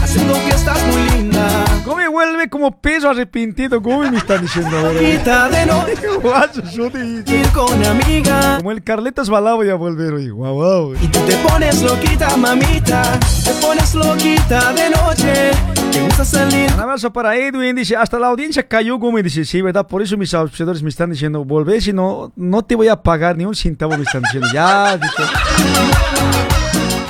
[0.00, 1.11] Haciendo que estás muy
[2.48, 3.80] Como peso arrepentido.
[3.80, 4.98] Gumi me están diciendo ahora.
[4.98, 5.84] Quita de no
[6.22, 10.28] Guacho, yo te ir con amiga Como el Carletas Balao voy a volver hoy.
[10.30, 10.94] Guau, guau.
[10.94, 13.18] Y tú te pones loquita, mamita.
[13.44, 15.50] Te pones loquita de noche.
[15.92, 16.72] Te gusta salir.
[16.72, 19.86] Un abrazo para Edwin, dice, hasta la audiencia cayó como dice, sí, ¿verdad?
[19.86, 23.36] Por eso mis auspiciadores me están diciendo, volvé, si no, no te voy a pagar
[23.36, 25.22] ni un centavo, me están diciendo, ya, dice.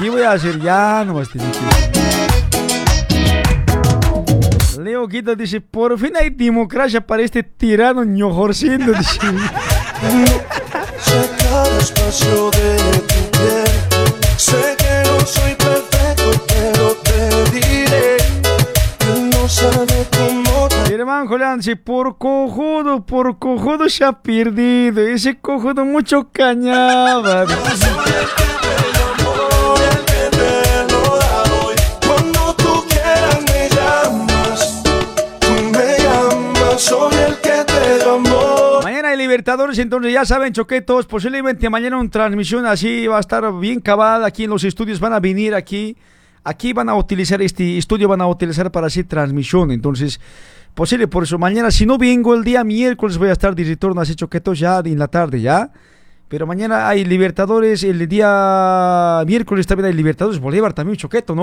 [0.01, 0.61] ¿Qué voy a hacer?
[0.61, 2.22] Ya, nomás te dije.
[4.83, 9.19] Leo Quito dice, por fin hay democracia para este tirano ñojorciendo, dice.
[11.51, 12.77] cada espacio de
[13.09, 13.71] tu piel.
[14.37, 18.17] Sé que no soy perfecto, pero te diré
[18.99, 25.01] que no sabe cómo Mi hermano Julián dice, por cojudo, por cojudo se ha perdido,
[25.01, 27.47] ese cojudo mucho cañaba.
[39.33, 44.27] Libertadores, entonces ya saben, choquetos, posiblemente mañana una transmisión así va a estar bien cabada
[44.27, 45.97] aquí en los estudios, van a venir aquí,
[46.45, 50.21] aquí van a utilizar este estudio, van a utilizar para hacer transmisión, entonces,
[50.75, 54.03] posible por eso, mañana si no vengo el día miércoles voy a estar de retorno
[54.03, 55.71] así choquetos ya en la tarde, ¿ya?
[56.33, 61.43] Pero mañana hay Libertadores, el día miércoles también hay Libertadores, Bolívar también choqueto, ¿no?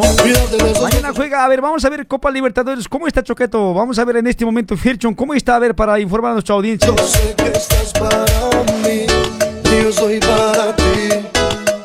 [0.81, 3.75] Mañana juega, a ver, vamos a ver Copa Libertadores, ¿cómo está Choqueto?
[3.75, 5.57] Vamos a ver en este momento Firchon, ¿cómo está?
[5.57, 6.87] A ver, para informar a nuestra audiencia.
[6.87, 8.25] Yo sé que estás para
[8.81, 9.05] mí
[9.63, 11.27] y yo soy para ti.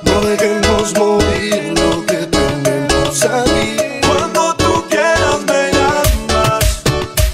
[0.07, 4.01] No dejemos morir lo que tenemos aquí.
[4.09, 6.83] Cuando tú quieras me llamas,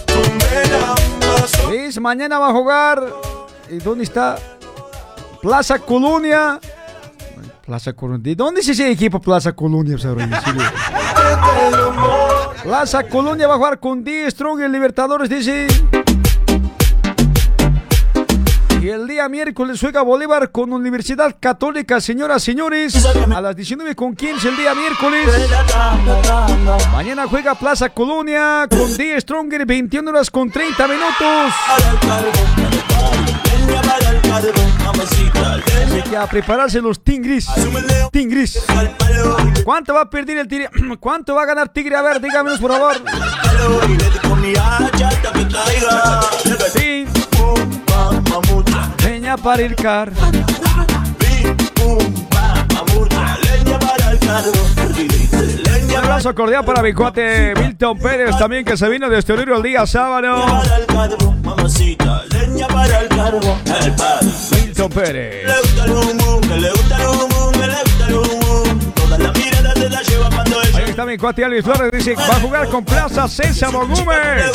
[0.05, 1.71] tú me llamas.
[1.71, 2.01] ¿Ves?
[2.01, 3.07] Mañana va a jugar.
[3.71, 4.37] ¿Y dónde está?
[5.43, 6.61] Plaza Colonia.
[7.65, 8.23] Plaza Colonia.
[8.23, 9.97] ¿De dónde es ese equipo Plaza Colonia?
[12.63, 15.67] Plaza Colonia va a jugar con D Strong en Libertadores, dice.
[18.83, 23.07] Y el día miércoles juega Bolívar con Universidad Católica, señoras, señores.
[23.35, 25.29] A las 19 con 15 el día miércoles.
[26.93, 31.53] Mañana juega Plaza Colonia con D Stronger, 21 horas con 30 minutos.
[35.87, 37.47] Así que a prepararse los Tigris.
[38.13, 38.63] Tigris.
[39.65, 40.71] ¿Cuánto va a perder el Tigre?
[41.01, 41.97] ¿Cuánto va a ganar Tigre?
[41.97, 42.97] A ver, dígamelos por favor.
[46.73, 47.07] Sí.
[49.05, 50.13] Leña para el car.
[53.43, 55.70] Leña para el carbón.
[56.01, 59.63] Un abrazo cordial para mi cuate Milton Pérez también que se vino de este el
[59.63, 60.47] día sábado.
[64.51, 65.47] Milton Pérez.
[70.75, 74.47] Ahí está mi cuate Alvis Flores, dice va a jugar con Plaza Sésamo Gómez.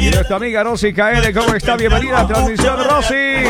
[0.00, 1.76] Y nuestra amiga Rosy KL, ¿cómo está?
[1.76, 3.44] Bienvenida a transmisión Rosy.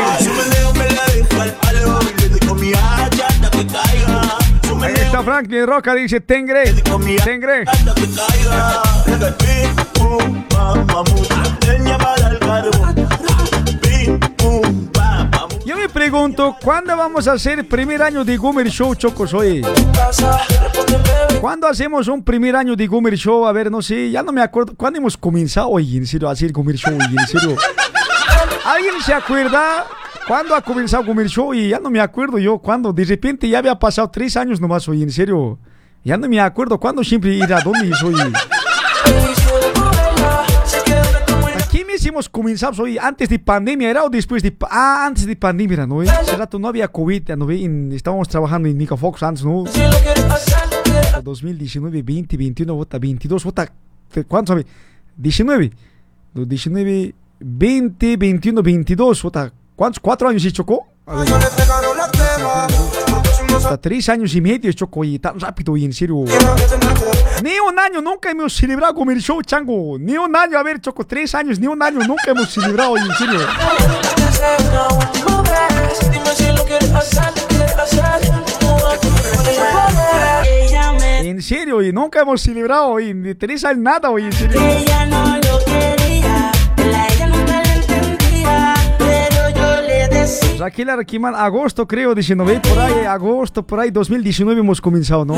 [4.81, 6.73] Ahí está Franklin Roca, dice Tengre.
[7.23, 7.65] Tengre.
[15.63, 19.63] Yo me pregunto, ¿cuándo vamos a hacer primer año de Goomer Show, Chocos, hoy?
[21.39, 23.45] ¿Cuándo hacemos un primer año de Goomer Show?
[23.45, 24.73] A ver, no sé, ya no me acuerdo.
[24.75, 26.97] ¿Cuándo hemos comenzado hoy, en serio, a hacer Goomer Show?
[28.65, 29.85] ¿Alguien se acuerda
[30.27, 31.53] cuándo ha comenzado Goomer Show?
[31.53, 32.93] Y ya no me acuerdo yo cuándo.
[32.93, 35.59] De repente ya había pasado tres años nomás, hoy, en serio.
[36.03, 38.15] Ya no me acuerdo cuándo siempre ir a dónde soy.
[41.59, 44.55] Aquí me hicimos comenzar hoy antes de pandemia, ¿era o después de...
[44.69, 46.01] Ah, antes de pandemia, era, ¿no?
[46.01, 47.49] Hace rato no había COVID, ¿no?
[47.51, 49.63] En- estábamos trabajando en Nica Fox antes, ¿no?
[51.23, 53.71] 2019, 20, 21, vota 22, vota...
[54.27, 54.65] ¿Cuántos sabe?
[55.15, 55.71] 19.
[56.33, 59.53] No, 19, 20, 21, 22, vota...
[59.75, 59.99] ¿Cuántos?
[59.99, 60.87] ¿Cuatro años y chocó?
[63.55, 66.23] Hasta tres años y medio chocó y tan rápido y en serio.
[67.43, 69.97] Ni un año nunca hemos celebrado con el show, chango.
[69.99, 73.11] Ni un año, a ver, Choco, tres años, ni un año nunca hemos celebrado, en
[73.15, 73.39] serio.
[81.23, 85.40] En serio, y nunca hemos celebrado, y tres años nada, oye, en serio.
[90.61, 90.71] Decía.
[90.71, 95.35] Raquel Arquiman, agosto creo, 19, por ahí, agosto, por ahí, 2019 hemos comenzado, ¿no?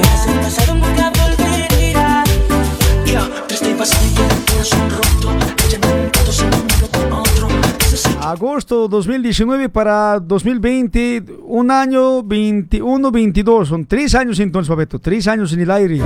[8.21, 15.51] Agosto 2019 para 2020, un año 21, 22, son tres años entonces, Babeto, tres años
[15.53, 16.01] en el aire.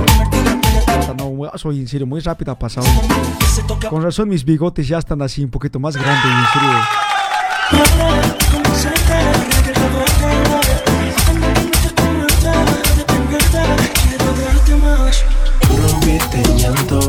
[1.16, 2.86] No, soy en serio, muy rápido ha pasado.
[3.88, 8.47] Con razón mis bigotes ya están así un poquito más grandes, en serio.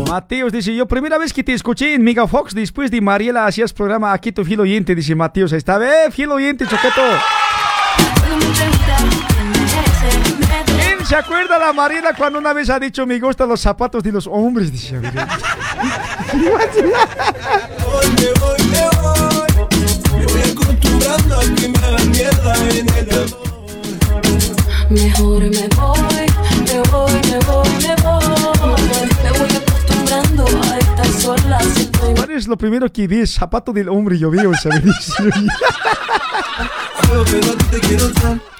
[0.09, 3.73] Mateos dice, yo primera vez que te escuché en Mega Fox después de Mariela hacías
[3.73, 5.51] programa aquí tu fiel oyente, dice Mateos.
[5.53, 7.01] Ahí está, ve, fiel oyente, choqueto.
[10.65, 14.03] ¿Quién se acuerda de la Mariela cuando una vez ha dicho me gustan los zapatos
[14.03, 14.71] de los hombres?
[14.71, 14.99] Dice,
[24.89, 25.99] Mejor me voy,
[26.65, 28.23] me voy, me voy, me voy.
[29.23, 31.59] Me voy acostumbrando a estar sola.
[32.15, 33.27] ¿Cuál es lo primero que vi?
[33.27, 34.83] Zapato del hombre, yo ¿sabes?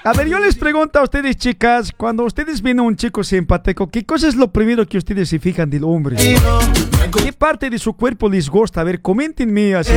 [0.04, 3.88] A ver, yo les pregunto a ustedes, chicas, cuando ustedes ven a un chico simpático,
[3.88, 6.16] ¿qué cosa es lo primero que ustedes se fijan del hombre?
[6.16, 8.82] ¿Qué parte de su cuerpo les gusta?
[8.82, 9.92] A ver, coméntenme así.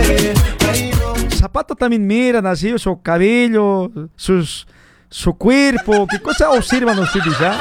[1.36, 4.68] Zapato también miran así, su cabello, sus,
[5.14, 7.60] su cuerpo, ¿qué cosa observan ustedes ya?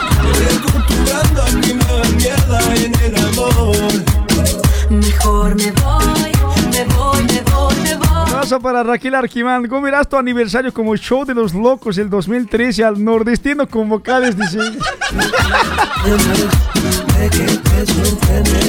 [4.89, 6.33] Mejor me voy,
[6.71, 8.07] me voy, me voy, me voy.
[8.27, 9.69] Abrazo para Raquel Arquimán.
[9.69, 14.35] ¿Cómo verás tu aniversario como show de los locos el 2013 al nordestino con vocales?
[14.35, 14.59] Dice.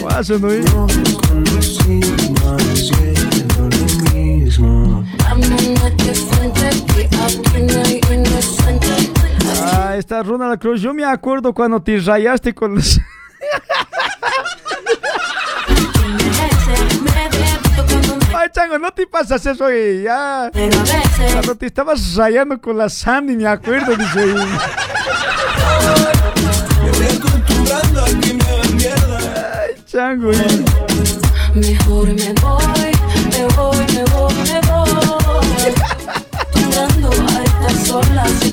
[0.04, 0.52] Paso, ¿no?
[0.52, 0.62] eh?
[9.62, 10.82] Ah, está Ronald Cruz.
[10.82, 13.00] Yo me acuerdo cuando te rayaste con los.
[18.36, 20.52] Ay, chango, no te pasas eso, eh, ya.
[21.32, 24.36] Cuando te estabas rayando con la Sandy, me acuerdo, dice.
[29.54, 30.32] Ay, chango.
[31.54, 32.92] Mejor me voy,
[33.32, 33.92] me voy,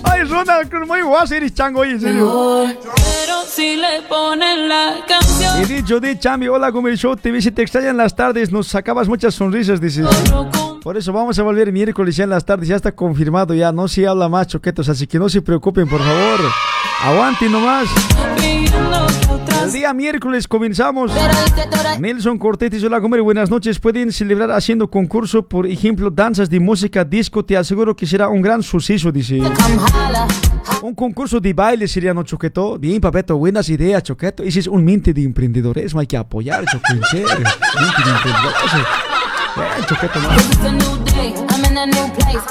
[0.04, 2.64] Ay, Ronald Cruz, muy guaso eres, chango, oye, en serio.
[2.84, 5.62] Pero si le ponen la canción.
[5.62, 9.08] Y dicho de Chambi, hola, Gomer Show TV, si te extrañan las tardes, nos sacabas
[9.08, 10.02] muchas sonrisas, dice.
[10.04, 13.54] solo con- Por eso vamos a volver miércoles ya en las tardes, ya está confirmado
[13.54, 16.40] ya, no se habla más choquetos, así que no se preocupen, por favor.
[17.04, 17.86] Aguanten nomás.
[19.62, 21.12] El día miércoles comenzamos.
[21.98, 23.78] Nelson Cortés dice, hola, comer, buenas noches.
[23.78, 27.44] Pueden celebrar haciendo concurso, por ejemplo, danzas de música disco.
[27.44, 29.40] Te aseguro que será un gran suceso, dice.
[30.82, 32.78] Un concurso de baile sería, ¿no, Choqueto?
[32.78, 34.42] Bien, papeto, buenas ideas, Choqueto.
[34.42, 37.06] Ese es un mente de emprendedorismo, hay que apoyar, Choqueto.
[37.12, 37.24] Bien.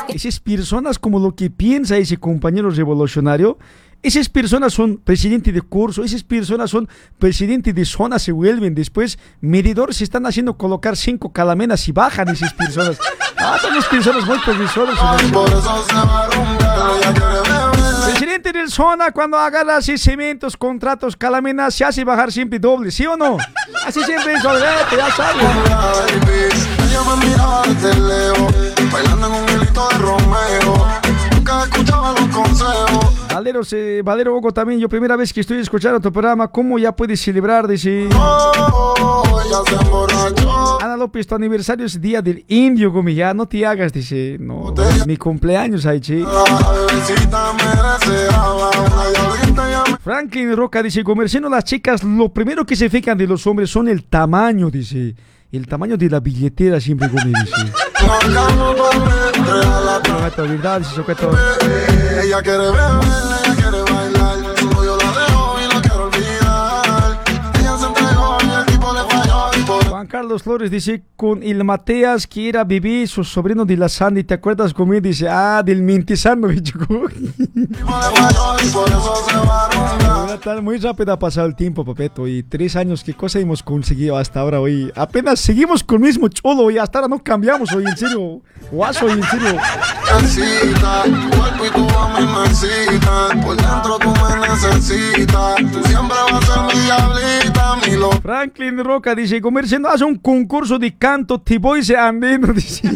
[0.07, 3.57] Esas personas como lo que piensa ese compañero revolucionario,
[4.01, 6.87] esas personas son presidente de curso, esas personas son
[7.17, 12.29] presidente de zona, se vuelven después medidores, se están haciendo colocar cinco calamenas y bajan
[12.29, 12.97] esas personas.
[13.41, 14.99] Ah, son unas personas muy previsoras.
[18.05, 23.05] Presidente del zona, cuando haga así cementos, contratos, calamenas, se hace bajar siempre doble, ¿sí
[23.05, 23.37] o no?
[23.85, 25.45] Así siempre es, ya sabes.
[31.49, 33.27] Nunca escuchaba los consejos.
[33.33, 36.95] Valero, se- Valero Hugo también, yo primera vez que estoy escuchando tu programa, ¿cómo ya
[36.95, 37.67] puedes celebrar?
[37.67, 38.07] Dice...
[38.13, 40.83] Oh, ella se.
[40.83, 44.73] Ana López, tu aniversario es día del indio, Gumi, ya no te hagas, dice, no,
[45.07, 45.99] mi cumpleaños, me
[50.03, 53.87] Franklin Roca dice, comerciando las chicas, lo primero que se fijan de los hombres son
[53.87, 55.15] el tamaño, dice,
[55.51, 57.88] el tamaño de la billetera siempre, Gumi, dice.
[58.09, 61.31] Marcando por mí, regala No, esto es verdad, dice Soqueto.
[62.21, 62.81] Ella quiere beber,
[63.45, 64.18] ella quiere bailar.
[69.99, 74.23] Juan Carlos Flores dice, con el Mateas que era Bibi, su sobrino de la Sandy,
[74.23, 75.01] ¿te acuerdas conmigo?
[75.01, 76.47] Dice, ah, del Mintisano,
[80.61, 82.29] muy rápido ha pasado el tiempo, papeto.
[82.29, 84.89] Y tres años, ¿qué cosa hemos conseguido hasta ahora hoy?
[84.95, 88.39] Apenas seguimos con el mismo cholo y hasta ahora no cambiamos hoy, en serio.
[88.71, 89.57] Guaso, hoy, en serio.
[90.21, 91.89] Necesita tu cuerpo y tu
[99.89, 102.87] vas a un concurso de canto, Tiboise andino, dice.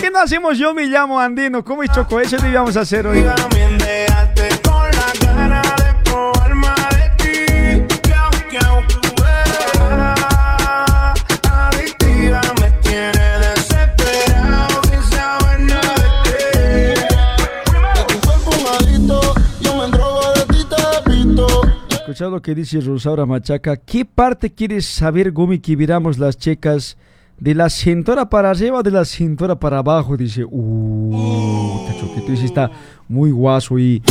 [0.00, 0.58] ¿Qué no hacemos?
[0.58, 1.64] Yo me llamo Andino.
[1.64, 2.20] ¿Cómo es Choco?
[2.20, 3.24] Eso debíamos hacer hoy.
[22.18, 23.76] Escuchad lo que dice Rosaura Machaca.
[23.76, 26.96] ¿Qué parte quieres saber, Gumi, que viramos las checas?
[27.38, 30.16] ¿De la cintura para arriba o de la cintura para abajo?
[30.16, 32.72] Dice, uh, esta choquito dice, está
[33.06, 34.02] muy guaso y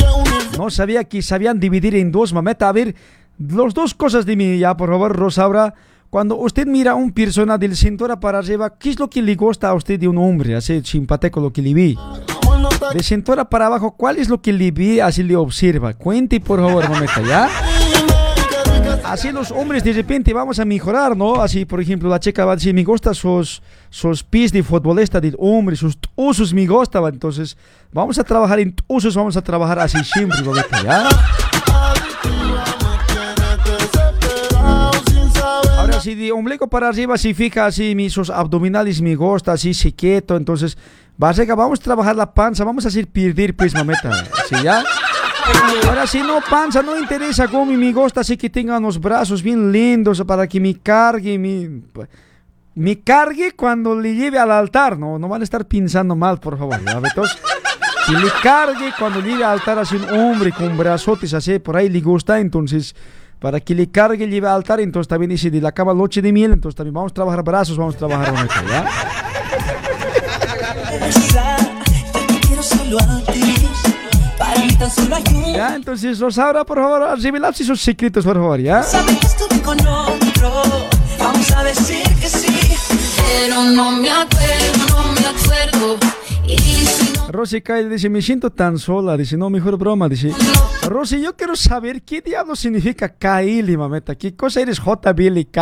[0.57, 2.69] no sabía que sabían dividir en dos, mameta.
[2.69, 2.95] A ver,
[3.39, 5.73] los dos cosas de mí, ya, por favor, Rosaura.
[6.09, 9.35] Cuando usted mira a un persona del cintura para arriba, ¿qué es lo que le
[9.35, 10.55] gusta a usted de un hombre?
[10.55, 11.97] Así simpático lo que le vi.
[12.93, 15.01] De cintura para abajo, ¿cuál es lo que le vi?
[15.01, 15.93] Así le observa.
[15.93, 17.49] Cuente, por favor, mameta, ¿ya?
[19.07, 21.41] Así los hombres de repente vamos a mejorar, ¿no?
[21.41, 25.21] Así, por ejemplo, la chica va a decir, me gusta sus, sus pies de futbolista
[25.21, 27.07] del hombre, sus usos me gusta, va.
[27.07, 27.55] entonces
[27.93, 31.09] vamos a trabajar en usos, vamos a trabajar así siempre, mameta, ¿ya?
[35.77, 39.73] Ahora, si de ombligo para arriba, si fija así, mis sus abdominales me gusta, así
[39.73, 40.77] sequeto, entonces,
[41.15, 44.83] vas a, vamos a trabajar la panza, vamos a hacer perder, pues, mameta, ¿sí, ya?
[45.87, 49.71] Ahora, si no panza, no interesa cómo me gusta, así que tengan los brazos bien
[49.71, 51.81] lindos para que me cargue, me,
[52.75, 56.57] me cargue cuando le lleve al altar, no, no van a estar pensando mal, por
[56.57, 56.79] favor.
[56.79, 57.37] Entonces,
[58.05, 61.89] que le cargue cuando lleve al altar así un hombre con brazotes así, por ahí
[61.89, 62.95] le gusta, entonces,
[63.39, 66.31] para que le cargue, lleve al altar, entonces también dice de la cama noche de
[66.31, 68.33] miel, entonces también vamos a trabajar brazos, vamos a trabajar
[68.69, 68.85] ¿ya?
[74.77, 75.53] Tan solo hay un.
[75.53, 78.83] Ya, entonces, Rosaura, por favor, revelar sus secretos, por favor, ¿ya?
[78.83, 80.63] Sabe que estuve con otro.
[81.19, 82.55] Vamos a decir que sí.
[83.27, 85.97] Pero no me acuerdo, no me acuerdo.
[86.47, 89.17] Y si no, Rosy Kyle dice, me siento tan sola.
[89.17, 90.07] Dice, no, mejor broma.
[90.07, 90.31] Dice,
[90.87, 94.15] Rosy, yo quiero saber qué diablo significa KL, mameta.
[94.15, 95.57] ¿Qué cosa eres JBLK?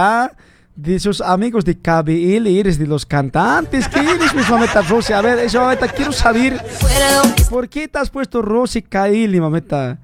[0.75, 3.87] De sus amigos de KBL, eres de los cantantes.
[3.87, 5.13] ¿Qué eres, mis mameta, Rosy?
[5.13, 6.61] A ver, eso, mameta, quiero saber.
[7.49, 9.99] ¿Por qué te has puesto Rosy KL, mameta?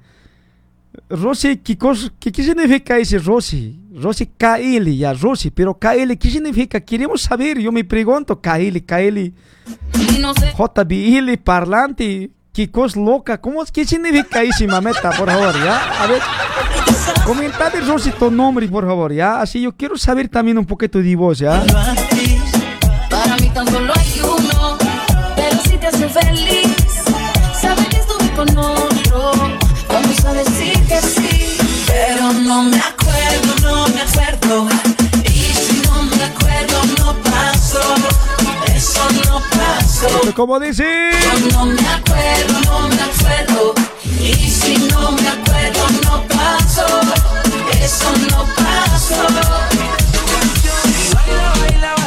[1.10, 3.78] Rosy, ¿qué, cosa, qué, qué significa ese Rosy?
[3.94, 6.80] Rosy KL, ya, Rosy, pero KL, ¿qué significa?
[6.80, 9.32] Queremos saber, yo me pregunto, KL, KL.
[10.56, 12.30] JBL, parlante,
[12.70, 16.02] cosa loca, ¿cómo, ¿qué significa eso, mameta, por favor, ya?
[16.02, 16.20] A ver,
[17.24, 21.16] comentad Rosy tu nombre, por favor, ya, así yo quiero saber también un poquito de
[21.16, 21.64] vos, ya.
[23.08, 24.78] Para mí tan solo hay uno.
[25.36, 26.76] Pero si te hace feliz.
[27.60, 29.32] Sabe que estuve con otro.
[29.88, 33.01] Vamos a decir que sí, pero no me acuerdo,
[40.34, 41.10] ¿Cómo dice?
[41.52, 43.74] No me acuerdo, no me acuerdo.
[44.20, 46.86] Y si no me acuerdo, no pasó.
[47.80, 49.22] Eso no pasó.
[51.14, 52.01] Baila, baila, baila.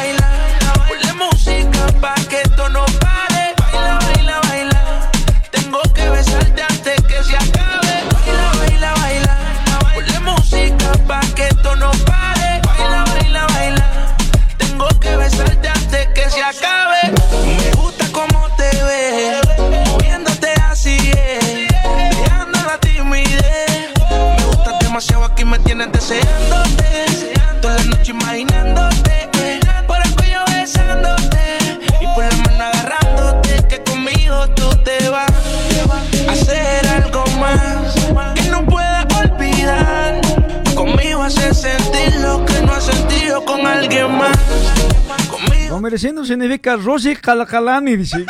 [45.82, 48.26] Mereciendo significa Rosy Calacalani, dice.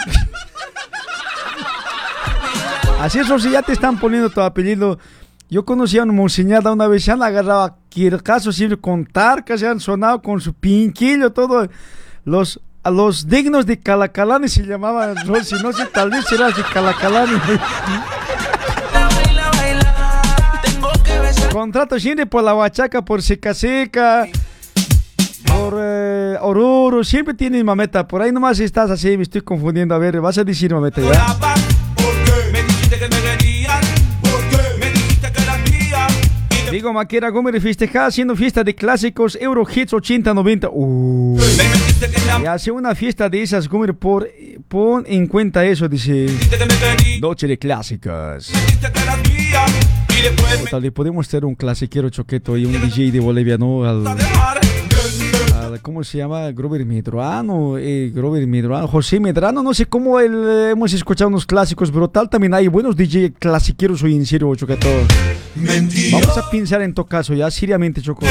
[2.99, 4.97] Así es, Rosy, ya te están poniendo tu apellido.
[5.49, 9.59] Yo conocí a una monseñada una vez, se han agarrado a Kirkazo, siempre con tarcas,
[9.59, 11.67] se han sonado con su pinquillo, todo.
[12.23, 16.63] Los, a los dignos de Calacalani se llamaban Rosy, no sé, tal vez serás de
[16.63, 17.39] Calacalani.
[17.41, 17.59] Que.
[21.55, 24.27] Contrato siempre por la huachaca, por seca seca,
[25.55, 28.07] por eh, Oruro, siempre tienes mameta.
[28.07, 29.95] Por ahí nomás estás así, me estoy confundiendo.
[29.95, 31.35] A ver, vas a decir mameta ya.
[36.71, 40.69] Digo, Maquera Gómez festejada haciendo fiesta de clásicos Euro Hits 80-90.
[40.73, 41.37] Uh.
[42.43, 44.27] Y hace una fiesta de esas, Gómez, por,
[44.67, 46.27] pon en cuenta eso, dice.
[47.21, 48.51] Noche de clásicos.
[50.69, 53.85] Tal vez podemos hacer un clasiquero choqueto y un DJ de Bolivia, ¿no?
[53.85, 54.03] Al-
[55.85, 56.51] ¿Cómo se llama?
[56.51, 57.77] Grover Medrano.
[57.77, 58.87] Eh, Grover Medrano.
[58.87, 59.61] José Medrano.
[59.61, 62.27] No sé cómo el, eh, hemos escuchado unos clásicos brutal.
[62.27, 64.87] También hay buenos DJ clasiqueros hoy en serio, choqueto.
[65.53, 66.21] Mentira.
[66.21, 68.25] Vamos a pensar en tu caso ya, seriamente, Choco.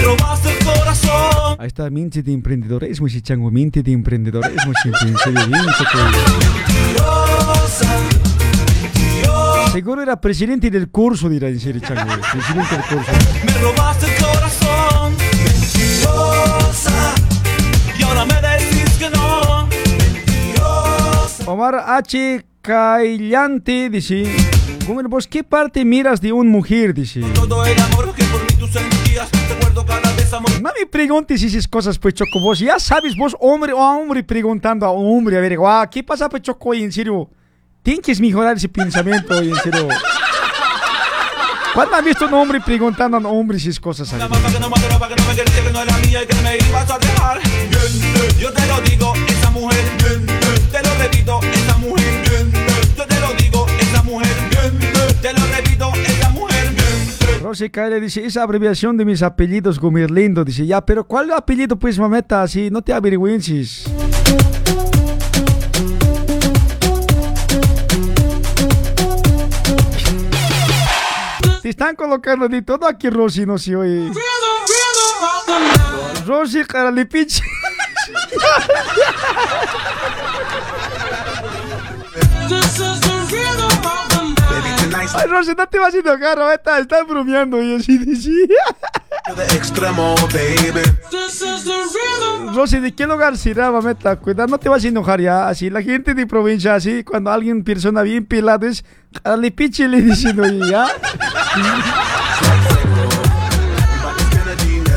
[1.56, 5.98] Ahí está, mente de emprendedorismo, ese chango, mente de emprendedorismo, siempre, en serio, bien, Choco.
[9.70, 12.14] Seguro era presidente del curso, dirá en serio, chango.
[12.32, 13.12] Presidente del curso.
[13.46, 14.43] Me robaste el corazón.
[21.54, 22.44] Omar H.
[22.60, 24.24] Caillante dice:
[24.88, 26.92] Gómez, ¿vos qué parte miras de una mujer?
[26.92, 27.20] Dice.
[27.32, 29.30] Todo el amor que por mí tú sentías.
[29.48, 30.50] Recuerdo cada desamor.
[30.60, 32.40] No me preguntes esas cosas, pues, Choco.
[32.40, 36.28] Vos ya sabes, vos, hombre a hombre, preguntando a hombre, a ver, guau, ¿qué pasa,
[36.28, 36.74] pues, Choco?
[36.74, 37.30] Y en serio,
[37.84, 39.86] tienes que mejorar ese pensamiento, y en serio.
[41.72, 44.12] ¿Cuándo has visto un hombre preguntando a un hombre esas cosas?
[44.12, 44.28] A dejar.
[48.40, 49.84] Yo te lo digo, esa mujer.
[50.72, 50.94] Te lo
[51.24, 52.22] repito, esa mujer.
[52.96, 54.32] Yo te lo digo, esa mujer.
[55.22, 56.74] Te lo repito, esa mujer.
[57.42, 60.44] Rosy Kyle dice, esa abreviación de mis apellidos, Gómez Lindo.
[60.44, 62.42] Dice, ya, pero ¿cuál apellido, pues, mameta?
[62.42, 63.84] Así, no te avergüences.
[71.62, 74.10] Te están colocando de todo aquí, Rosy, no se oye.
[76.26, 77.42] Rosy Caralipichi.
[85.12, 86.78] Ay, Rosy, no te vas a enojar, mameta.
[86.78, 87.78] Están bromeando y.
[89.36, 90.82] De extremo, baby.
[92.54, 94.16] Rosy, ¿de qué lugar será, mameta?
[94.16, 95.48] Cuidado, no te vas a enojar ya.
[95.48, 98.84] Así, la gente de provincia, así, cuando alguien, persona bien pelada, es
[99.22, 100.88] Caralipichi le dicen, oye, ya.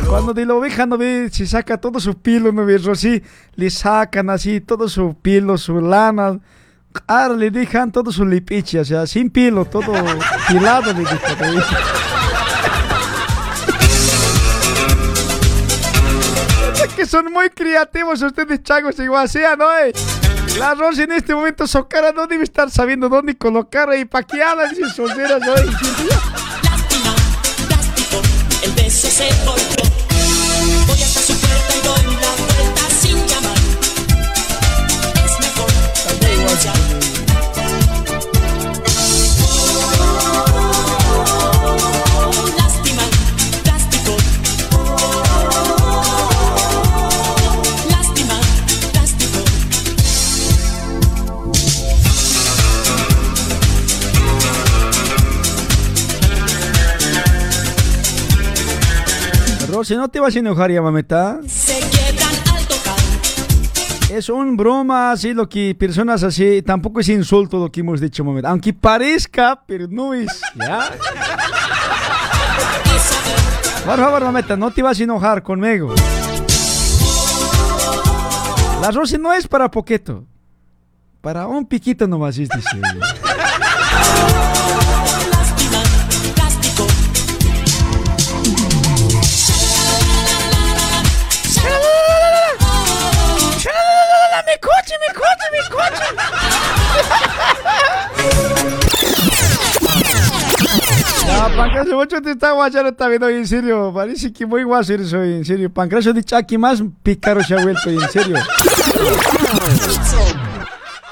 [0.07, 3.23] Cuando de la oveja no ve, se saca todo su pelo, no ve, Rosy,
[3.55, 6.39] le sacan así todo su pelo, su lana.
[7.05, 9.93] Ahora le dejan todo su lipiche, o sea, sin pelo, todo
[10.47, 11.05] pelado le.
[16.83, 19.65] Es que son muy creativos ustedes, chagos, igual sea, ¿no?
[19.77, 19.91] eh?
[20.59, 24.23] La Rosy en este momento, su cara no debe estar sabiendo dónde colocar y pa'
[24.23, 25.53] qué hablan sus solteras, ¿no?
[25.53, 27.15] Lástima,
[27.67, 28.21] plástico,
[28.63, 29.86] el beso se volvió.
[59.77, 61.39] Rosy, no te vas a enojar ya, mameta.
[61.45, 62.95] Se quiebran al tocar.
[64.09, 68.23] Es un broma, así lo que personas así, tampoco es insulto lo que hemos dicho,
[68.23, 68.49] mameta.
[68.49, 70.89] Aunque parezca, pero no es, ¿ya?
[73.85, 75.93] Por favor, mameta, no te vas a enojar conmigo.
[78.81, 80.25] La Rosy no es para poquito.
[81.21, 82.81] Para un piquito nomás es dice.
[101.55, 103.91] Pancracio, mucho te está guachando esta vida hoy, en serio.
[103.93, 105.69] Parece que muy guaso eres hoy, en serio.
[105.71, 108.37] Pancracio de Chaki más pícaro se ha vuelto, en serio.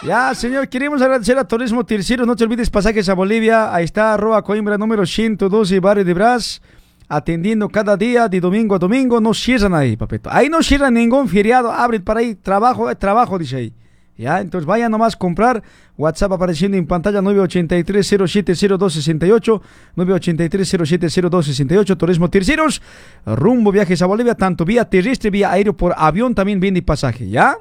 [0.03, 2.25] Ya, señor, queremos agradecer a Turismo Tercero.
[2.25, 3.73] No te olvides pasajes a Bolivia.
[3.73, 6.61] Ahí está, arroba Coimbra número 112, barrio de Brás.
[7.07, 9.19] Atendiendo cada día, de domingo a domingo.
[9.19, 10.29] No cierran ahí, papeto.
[10.31, 11.71] Ahí no cierran ningún feriado.
[11.71, 12.35] Abren para ahí.
[12.35, 13.73] Trabajo, eh, trabajo, dice ahí.
[14.17, 15.61] Ya, entonces vayan nomás a comprar.
[15.97, 19.61] WhatsApp apareciendo en pantalla 983-070268.
[19.97, 21.97] 983-070268.
[21.97, 22.81] Turismo Terceros.
[23.25, 27.27] Rumbo viajes a Bolivia, tanto vía terrestre, vía aéreo, por avión también viene pasaje.
[27.27, 27.57] ¿Ya?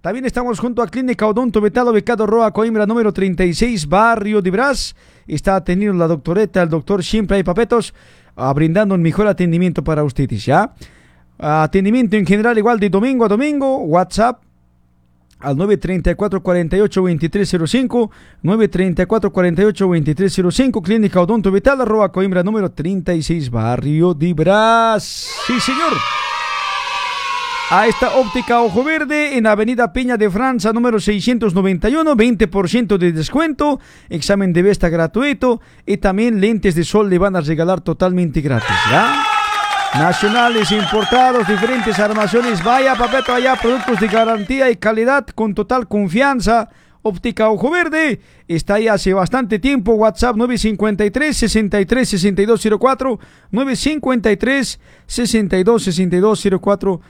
[0.00, 4.96] También estamos junto a Clínica Odonto Vital, ubicado Roa Coimbra, número 36, Barrio de Brás.
[5.26, 7.92] Está atendiendo la doctoreta, el doctor Siempre hay Papetos,
[8.36, 10.72] ah, brindando un mejor atendimiento para ustedes, ¿ya?
[11.38, 14.45] Atendimiento en general igual de domingo a domingo, WhatsApp
[15.40, 18.10] al 934 48 2305
[18.42, 25.04] 934 48 2305 Clínica Odonto Vital, arroba Coimbra número 36, Barrio de Brás.
[25.46, 25.92] Sí, señor.
[27.68, 33.80] A esta óptica Ojo Verde en Avenida Peña de Francia número 691, 20% de descuento,
[34.08, 38.76] examen de vista gratuito y también lentes de sol le van a regalar totalmente gratis,
[38.88, 39.35] ¿ya?
[39.98, 46.68] Nacionales, importados, diferentes armaciones, vaya papeto allá, productos de garantía y calidad con total confianza.
[47.00, 49.94] Óptica Ojo Verde está ahí hace bastante tiempo.
[49.94, 53.18] WhatsApp 953 63 6204
[53.50, 57.00] 953 62 6204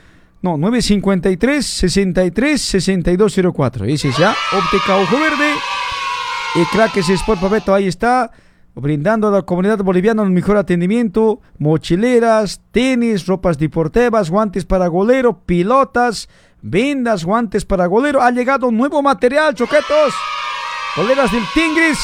[0.41, 5.53] no, 953 63 6204 Ese es ya, Óptica Ojo Verde.
[6.55, 8.31] Y Crackers Sport Papeto, ahí está.
[8.79, 11.41] Brindando a la comunidad boliviana un mejor atendimiento.
[11.57, 16.29] Mochileras, tenis, ropas deportivas, guantes para golero, pilotas,
[16.61, 18.21] vendas, guantes para golero.
[18.21, 20.13] Ha llegado nuevo material, choquetos.
[20.95, 21.97] Poleras del Tingris.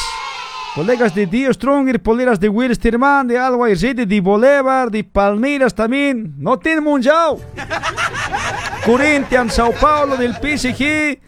[0.74, 6.34] Colegas de Dio Stronger, poleras de Wilstermann, de Always Ready, de Bolívar, de Palmeiras también.
[6.38, 7.36] No tiene mundial.
[8.84, 10.82] Corinthians, Sao Paulo, del PSG.
[10.82, 11.20] Eh,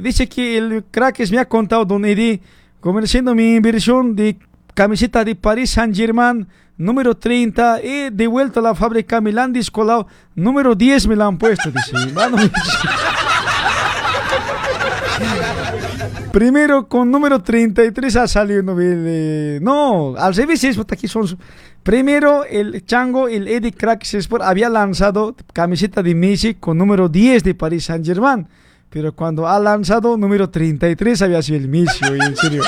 [0.00, 2.40] dice que el Crackers me ha contado, don Eddie,
[2.80, 4.38] comerciando mi inversión de
[4.74, 6.46] camiseta de Paris Saint-Germain,
[6.76, 11.38] número 30, y de vuelta a la fábrica Milán Discolao, número 10 me la han
[11.38, 11.92] puesto, dice.
[16.32, 21.06] Primero con número 33 ha salido eh, no al revés es aquí
[21.82, 27.44] primero el Chango el Eddie Cracks Sport había lanzado camiseta de Messi con número 10
[27.44, 28.48] de Paris Saint Germain
[28.88, 32.62] pero cuando ha lanzado número 33 había sido el Messi en serio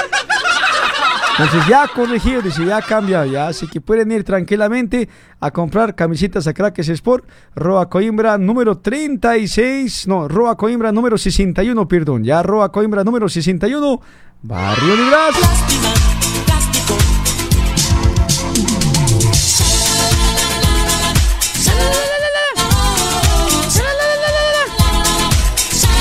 [1.37, 3.49] entonces ya corregido, dice, ya cambiado, ya.
[3.49, 5.09] Así que pueden ir tranquilamente
[5.41, 7.25] a comprar camisetas a Crackers Sport,
[7.57, 14.01] Roa Coimbra número 36, no, Roa Coimbra número 61, perdón, ya Roa Coimbra número 61,
[14.43, 15.89] Barrio de plástico.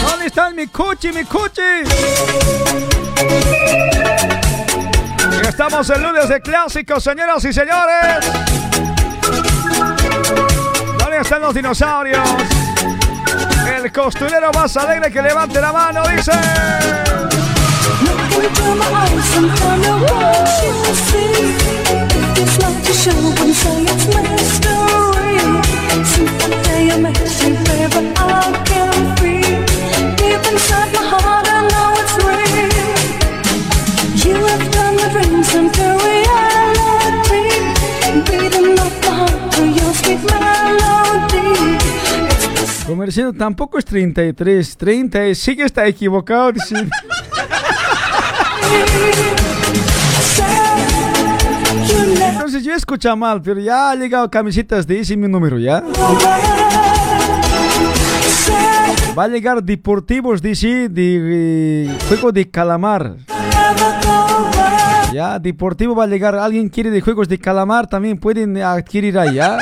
[0.07, 1.83] ¿Dónde está mi coche, mi coche?
[5.47, 8.25] Estamos en lunes de clásicos, señoras y señores.
[10.97, 12.27] ¿Dónde están los dinosaurios?
[13.75, 16.31] El costurero más alegre que levante la mano dice.
[42.85, 46.51] Comerciante tampoco es 33, 30 es, sí que está equivocado.
[46.51, 46.75] dice.
[52.29, 55.83] Entonces yo escucha mal, pero ya ha llegado camisetas de ese mi número, ¿ya?
[59.17, 63.15] Va a llegar deportivos, dice, de eh, juego de calamar.
[65.13, 66.33] Ya, deportivo va a llegar.
[66.33, 69.59] Alguien quiere de juegos de calamar, también pueden adquirir ¿ya?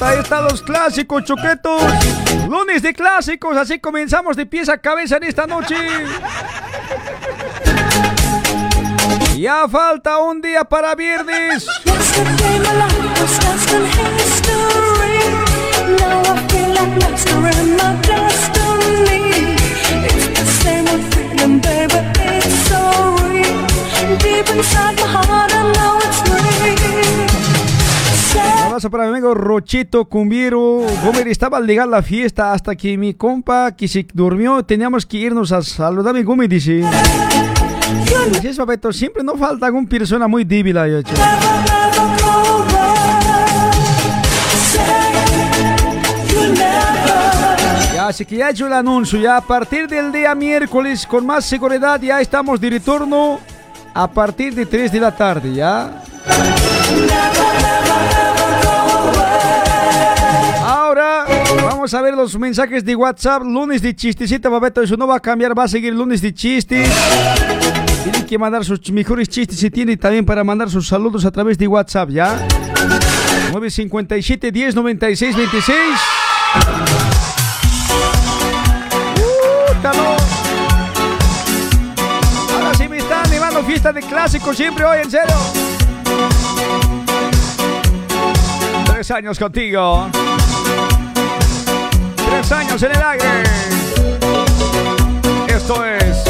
[0.00, 1.82] Ahí están los clásicos choquetos.
[2.48, 5.76] Lunes de clásicos, así comenzamos de pies a cabeza en esta noche.
[9.38, 11.66] Ya falta un día para viernes.
[28.56, 30.80] Un abrazo para mi amigo Rochito Cumbiero.
[31.04, 35.18] Gómez estaba al llegar la fiesta hasta que mi compa que se durmió teníamos que
[35.18, 36.82] irnos a saludar a mi Gómez dice.
[38.42, 41.12] Eso, Beto, siempre no falta alguna persona muy débil ahí, ocho.
[47.94, 51.26] Ya, así que ya he hecho el anuncio, ya a partir del día miércoles con
[51.26, 53.40] más seguridad ya estamos de retorno
[53.94, 56.02] a partir de 3 de la tarde, ¿ya?
[60.62, 61.24] Ahora
[61.62, 63.42] vamos a ver los mensajes de WhatsApp.
[63.42, 64.82] Lunes de chistecita, Babeto.
[64.82, 66.88] Eso no va a cambiar, va a seguir lunes de chistes.
[68.06, 71.58] Tienen que mandar sus mejores chistes y tiene también para mandar sus saludos a través
[71.58, 72.38] de WhatsApp, ¿ya?
[73.50, 75.76] 957 10 96 26.
[79.80, 80.16] ¡Útalo!
[82.54, 85.34] Ahora sí me están animando fiesta de clásicos siempre hoy, en serio.
[88.84, 90.08] Tres años contigo.
[92.30, 93.42] Tres años en el aire.
[95.48, 96.25] Esto es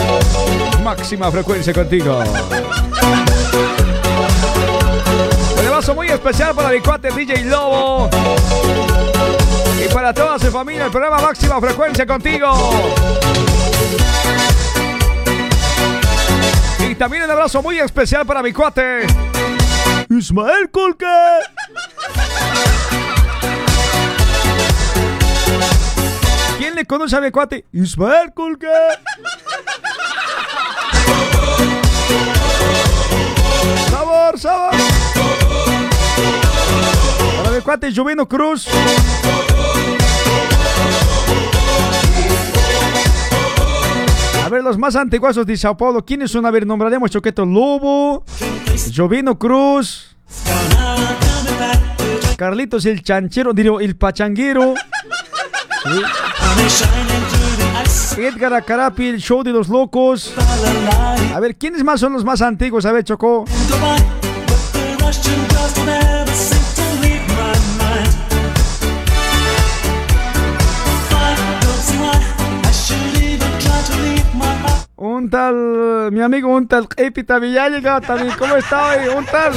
[0.87, 2.23] máxima frecuencia contigo.
[5.59, 8.09] Un abrazo muy especial para mi cuate DJ Lobo.
[9.85, 12.49] Y para toda su familia, el programa Máxima Frecuencia contigo.
[16.89, 19.09] Y también un abrazo muy especial para mi cuate.
[20.09, 21.07] Ismael Colque.
[26.59, 27.65] ¿Quién le conoce a mi cuate?
[27.73, 28.69] Ismael Colque.
[33.91, 34.71] Sabor, sabor.
[37.37, 38.67] Para mi cuate Jovino Cruz.
[44.45, 46.47] A ver, los más antiguos de Sao Paulo, ¿quiénes son?
[46.47, 48.25] A ver, nombraremos Choqueto Lobo,
[48.95, 50.17] Jovino Cruz,
[52.37, 54.75] Carlitos el Chanchero, digo, el Pachanguero,
[55.83, 56.03] ¿sí?
[58.19, 60.33] Edgar Acarapi, el Show de los Locos.
[61.35, 62.87] A ver, ¿quiénes más son los más antiguos?
[62.87, 63.45] A ver, Chocó.
[74.99, 78.33] Un tal, mi amigo, un tal Epi también ya ha llegado también.
[78.39, 79.09] ¿Cómo está hoy?
[79.17, 79.53] Un tal.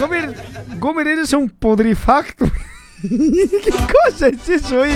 [0.00, 0.34] Gomer,
[0.78, 2.46] Gomer, eres un podrifacto.
[3.02, 3.70] ¿Qué
[4.06, 4.94] cosa es eso, oye?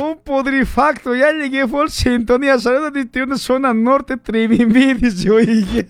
[0.00, 5.86] Un podrifacto, ya llegué por sintonía, saludos desde una zona norte, Tremimbi, dice, oye.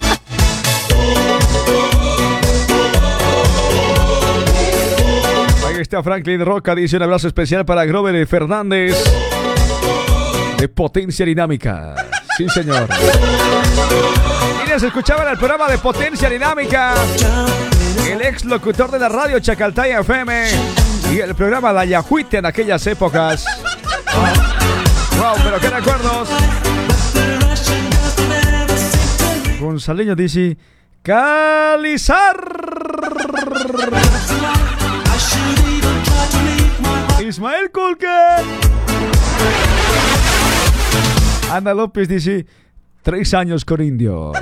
[5.66, 8.96] Ahí está Franklin Roca, dice un abrazo especial para Grover Fernández
[10.58, 11.94] de Potencia Dinámica.
[12.36, 12.88] Sí, señor.
[14.64, 16.94] Quienes escuchaban el programa de Potencia Dinámica,
[18.10, 20.77] el ex locutor de la radio Chacaltaya FM
[21.12, 23.44] y el programa La Yahuite en aquellas épocas.
[25.18, 26.28] Wow, pero qué recuerdos.
[29.60, 30.56] Gonzaleño dice:
[31.02, 32.36] Calizar.
[37.20, 38.06] Ismael Colque.
[41.50, 42.46] Ana López dice:
[43.02, 44.32] Tres años con indio.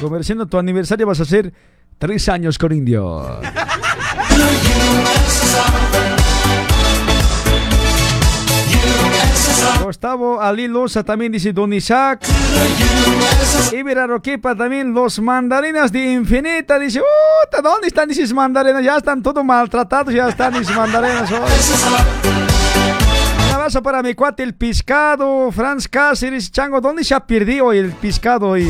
[0.00, 1.52] Comerciando tu aniversario vas a hacer
[1.98, 3.40] tres años con indio.
[9.84, 12.26] Gustavo Ali Loza también dice Don Isaac.
[13.72, 16.78] Ibera Roquepa también, los mandarinas de Infinita.
[16.78, 18.82] Dice, "Uta, ¿dónde están esos mandarinas?
[18.82, 21.30] Ya están todos maltratados, ya están esos mandarinas.
[21.30, 22.51] hoy".
[23.62, 28.58] Abrazo para mi cuate el pescado, Franz Cáceres, Chango, ¿dónde se ha perdido el pescado?
[28.58, 28.68] Y...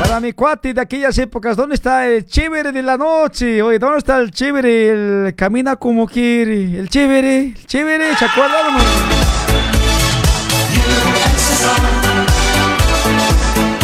[0.00, 3.60] Para mi cuate de aquellas épocas, ¿dónde está el chévere de la noche?
[3.60, 4.90] Oye, ¿dónde está el chévere?
[5.26, 6.78] El camina como quiere.
[6.78, 8.76] El chévere, el chévere, ¿se acuerdan?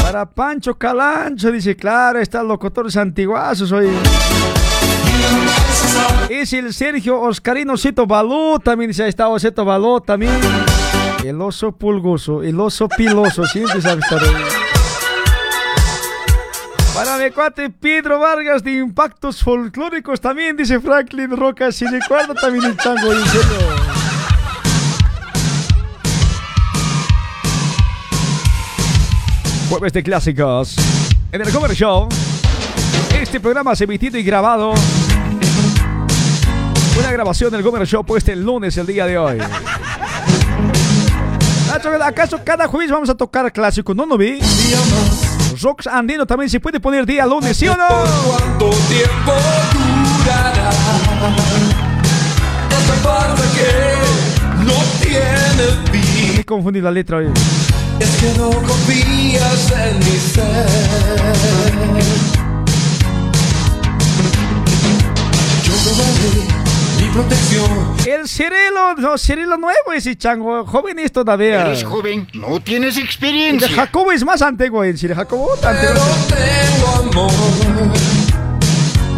[0.01, 3.89] Para Pancho Calancho, dice, claro, está el locutor antiguazo, soy.
[6.29, 10.39] Es el Sergio Oscarino Cito Balú, también dice, ahí está Oseto Balú, también.
[11.24, 14.45] El oso pulgoso, el oso piloso, siempre sabe estar ahí.
[16.95, 22.64] Para mi cuate Pedro Vargas de Impactos Folclóricos también, dice Franklin Roca, si recuerda también
[22.64, 23.59] el chango, en serio.
[29.68, 30.76] Jueves de clásicos.
[31.31, 32.09] En el Cover Show.
[33.29, 34.72] Este programa se emitido y grabado.
[36.99, 39.37] Una grabación del Gomer Show puesta el lunes, el día de hoy.
[42.03, 43.93] ¿acaso cada jueves vamos a tocar clásico?
[43.93, 44.41] No, no vi.
[45.61, 47.87] Rocks Andino también se puede poner día lunes, ¿sí o no?
[47.87, 49.33] ¿Cuánto tiempo
[49.74, 50.70] durará
[52.70, 53.68] esta parte que
[54.64, 54.72] no
[55.03, 56.37] tiene fin?
[56.39, 57.26] Me confundí la letra hoy.
[58.01, 60.66] Es que no confías en mi ser.
[66.99, 67.97] Mi protección.
[68.07, 71.66] El Cirilo, no, Cirilo nuevo ese chango, joven es todavía.
[71.66, 73.69] Eres joven, no tienes El de experiencia.
[73.69, 75.51] Jacobo es más antiguo, el Cirilo Jacobo.
[75.61, 77.33] Pero tengo amor.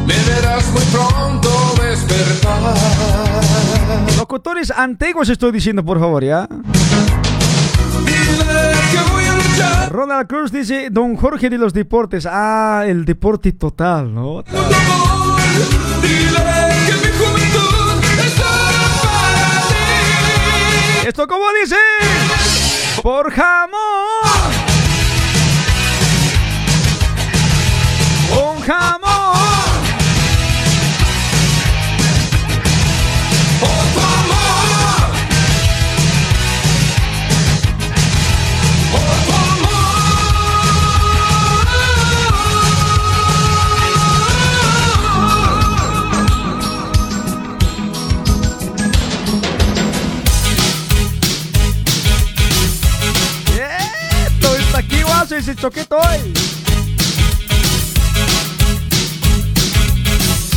[0.06, 2.74] Me verás muy pronto despertar.
[4.16, 6.48] Locutores antiguos estoy diciendo, por favor, ¿ya?
[8.04, 9.92] Dile que voy a luchar.
[9.92, 12.26] Ronald Cruz dice, Don Jorge de los deportes.
[12.30, 14.44] Ah, el deporte total, ¿no?
[21.10, 21.74] ¿Esto cómo dice?
[23.02, 23.80] Por jamón.
[28.32, 29.19] Con jamón.
[55.40, 56.34] Ese choqueto hoy.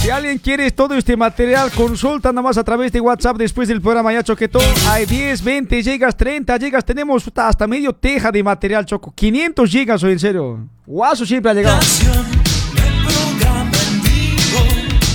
[0.02, 3.82] Si alguien quiere todo este material, consulta nada más a través de WhatsApp después del
[3.82, 4.60] programa ya Choqueto.
[4.90, 6.84] Hay 10, 20 gigas, 30 gigas.
[6.84, 9.14] Tenemos hasta medio teja de material, Choco.
[9.16, 10.60] 500 gigas hoy, en serio.
[10.86, 11.80] Guaso siempre ha llegado.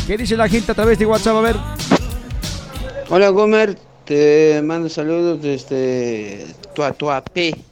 [0.06, 1.36] ¿Qué dice la gente a través de WhatsApp?
[1.36, 1.56] A ver.
[3.10, 7.67] Hola Gomer, te mando saludos desde Tuatuapé.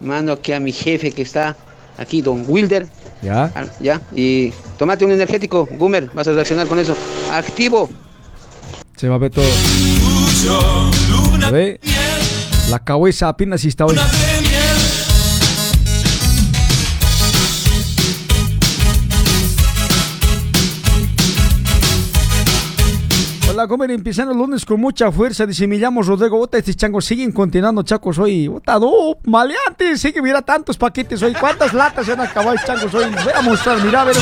[0.00, 1.56] Mando aquí a mi jefe que está
[1.98, 2.86] aquí, don Wilder.
[3.22, 3.50] Ya.
[3.54, 6.96] Ah, Ya, y tomate un energético, Gomer, vas a reaccionar con eso.
[7.32, 7.88] Activo.
[8.96, 9.44] Se va a ver todo.
[11.44, 11.80] A ver.
[12.70, 13.96] La cabeza apenas está hoy.
[23.56, 25.46] Hola, comer empezando el lunes con mucha fuerza.
[25.46, 26.36] Dice, Rodrigo.
[26.36, 28.48] Bota, estos changos siguen continuando, chacos, hoy.
[28.48, 29.98] Bota, no, maleantes.
[29.98, 31.32] Sigue, mira tantos paquetes hoy.
[31.32, 33.06] ¿Cuántas latas se han acabado, changos, hoy?
[33.24, 34.16] Voy a mostrar, mira, a ver.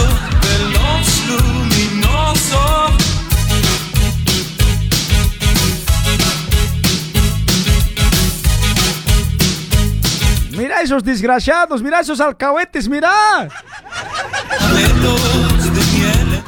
[10.56, 13.48] Mira esos desgraciados, mira esos alcahuetes, mira.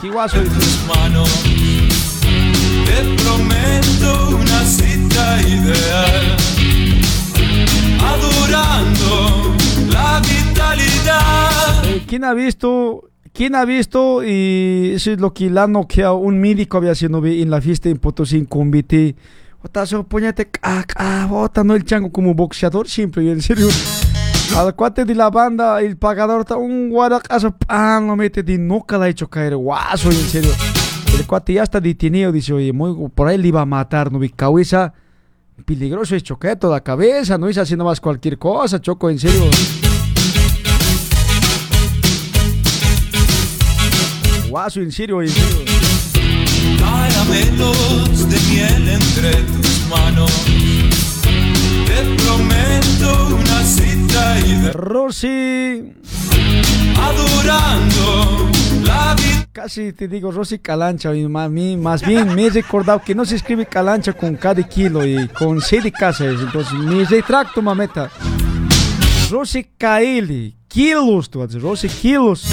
[0.01, 0.37] Qué guaso.
[2.87, 6.37] Te prometo una cita ideal.
[8.01, 9.55] Adorando
[9.93, 11.85] la vitalidad.
[11.85, 13.11] Eh, ¿Quién ha visto?
[13.33, 14.25] ¿Quién ha visto?
[14.25, 17.99] Y eso es lo que la noquea un médico había sido en la fiesta en
[17.99, 19.15] Potosí en convite.
[19.63, 23.69] Ota, so, ponete, ah, bota, no el chango como boxeador siempre, en serio.
[24.57, 28.97] Al cuate de la banda, el pagador, ta, un guaracazo, pan, lo mete de nunca
[28.97, 30.53] la ha hecho caer, guaso, en serio.
[31.27, 34.21] El cuate ya está detenido, dice, oye, muy, por ahí le iba a matar, no
[34.21, 34.95] vi cabeza.
[35.65, 39.43] Peligroso es choqueto la cabeza, no es haciendo más cualquier cosa, choco, en serio.
[44.49, 45.65] Guaso, en serio, en serio.
[46.79, 50.31] Caramelos de miel entre tus manos.
[51.87, 54.75] Te prometo una cita ideal.
[54.75, 55.93] Rosy.
[57.01, 58.51] Adorando
[58.85, 59.49] la vida.
[59.53, 63.37] Casi te digo Rosy Calancha, y más, más bien me he recordado que no se
[63.37, 67.63] escribe Calancha con K de kilo y con C de casa, es, entonces me retracto,
[67.63, 68.11] mameta.
[69.31, 72.45] Rosy KL, kilos, tú Rosy kilos.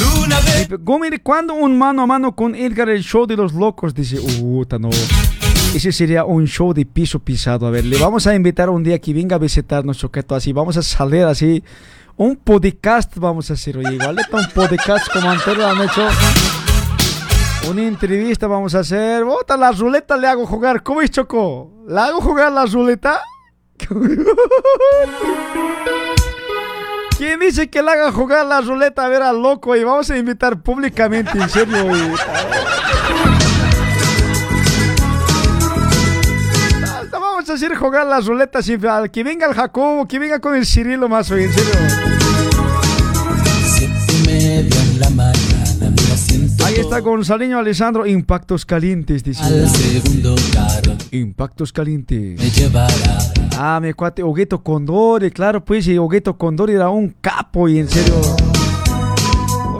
[0.00, 3.94] Luna de Gómez, cuando un mano a mano con Edgar el show de los locos?
[3.94, 4.90] Dice, puta, no.
[5.74, 7.66] Ese sería un show de piso pisado.
[7.66, 10.52] A ver, le vamos a invitar un día que venga a visitarnos, Choqueto, así.
[10.52, 11.62] Vamos a salir así.
[12.16, 16.06] Un podcast vamos a hacer, oye, igual un podcast como anterior han hecho.
[17.68, 19.24] Una entrevista vamos a hacer.
[19.24, 20.84] Bota la ruleta, le hago jugar.
[20.84, 21.72] ¿Cómo es, Choco?
[21.88, 23.20] ¿La hago jugar la ruleta?
[27.18, 29.06] ¿Quién dice que le haga jugar la ruleta?
[29.06, 31.84] A ver, al loco, y vamos a invitar públicamente, en serio.
[31.84, 32.00] güey.
[37.54, 38.80] A hacer jugar la ruleta sin
[39.12, 41.72] que venga el Jacobo, que venga con el Cirilo más hoy, en serio.
[46.64, 49.42] Ahí está Gonzaleño Alessandro, Impactos Calientes, dice.
[49.44, 52.40] al segundo carro Impactos Calientes.
[52.40, 53.18] me llevará
[53.56, 57.88] Ah, mi cuate, Ogueto Condori, claro, pues, y Ogueto Condori era un capo, y en
[57.88, 58.14] serio.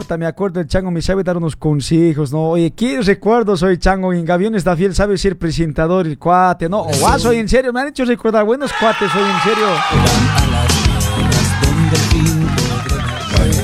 [0.07, 2.49] Me acuerdo, el Chango me sabe dar unos consejos, ¿no?
[2.51, 4.13] Oye, ¿qué recuerdo soy Chango?
[4.13, 6.83] En Gaviones da Fiel sabe ser presentador, el cuate, ¿no?
[6.99, 9.67] Guaso, y en serio, me han hecho recordar buenos cuates, hoy en serio.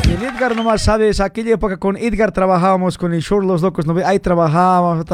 [0.03, 3.95] El Edgar nomás sabes, aquella época con Edgar trabajábamos con el show Los Locos, ¿no?
[4.03, 5.05] ahí trabajábamos,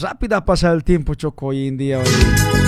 [0.00, 1.98] rápida pasa el tiempo, Choco, hoy en día.
[1.98, 2.59] oye.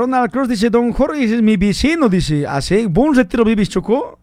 [0.00, 2.86] Ronald Cruz dice, don Jorge es mi vecino, dice, ¿así?
[2.86, 4.18] ¿Buen retiro vives, Choco?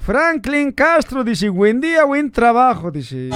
[0.00, 3.30] Franklin Castro dice, buen día, buen trabajo, dice.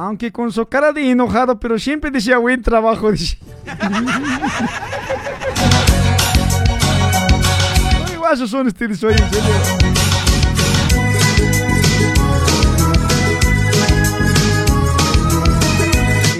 [0.00, 3.36] Aunque con su cara de enojado, pero siempre decía buen trabajo, dice.
[8.06, 9.87] Muy guasos son ustedes hoy, en serio.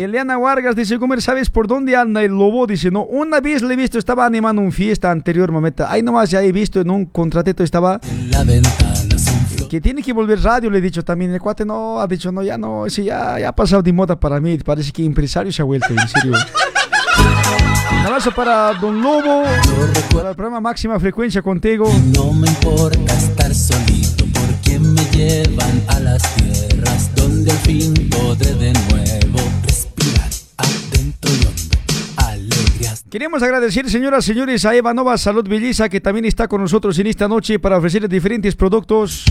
[0.09, 2.66] Eliana Vargas dice, Gomer, ¿sabes por dónde anda el lobo?
[2.66, 5.86] Dice, no, una vez le he visto, estaba animando un fiesta anterior, momento.
[5.86, 8.00] Ahí nomás ya he visto en un contratito, estaba...
[8.30, 11.34] la ventana son Que tiene que volver radio, le he dicho también.
[11.34, 14.18] El cuate no, ha dicho, no, ya no, ese ya, ya ha pasado de moda
[14.18, 14.56] para mí.
[14.56, 16.32] Parece que empresario se ha vuelto, en serio.
[17.92, 19.42] Un abrazo para Don Lobo,
[20.14, 21.86] para el programa Máxima Frecuencia contigo.
[22.14, 28.54] no me importa estar solito porque me llevan a las tierras donde al fin podré
[28.54, 29.57] de nuevo
[33.11, 36.98] Queremos agradecer, señoras y señores, a Eva Nova Salud Belleza, que también está con nosotros
[36.98, 39.24] en esta noche para ofrecerles diferentes productos.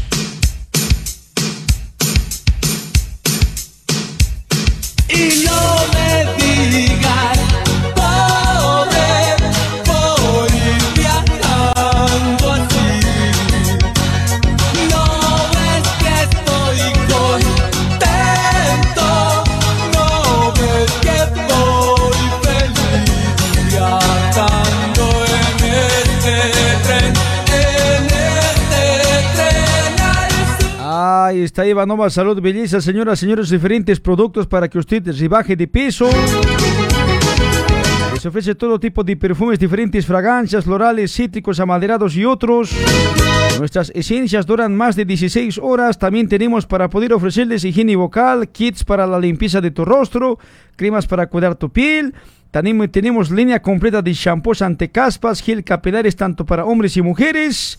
[31.47, 35.65] Está Eva Nova Salud Belleza, señoras señores, diferentes productos para que usted se baje de
[35.65, 36.09] peso.
[38.13, 42.71] Les ofrece todo tipo de perfumes, diferentes fragancias, florales, cítricos, amaderados y otros.
[43.59, 45.97] Nuestras esencias duran más de 16 horas.
[45.97, 50.39] También tenemos para poder ofrecerles higiene vocal, kits para la limpieza de tu rostro,
[50.75, 52.13] cremas para cuidar tu piel.
[52.51, 57.77] También tenemos línea completa de shampoos antecaspas, gel capilares tanto para hombres y mujeres.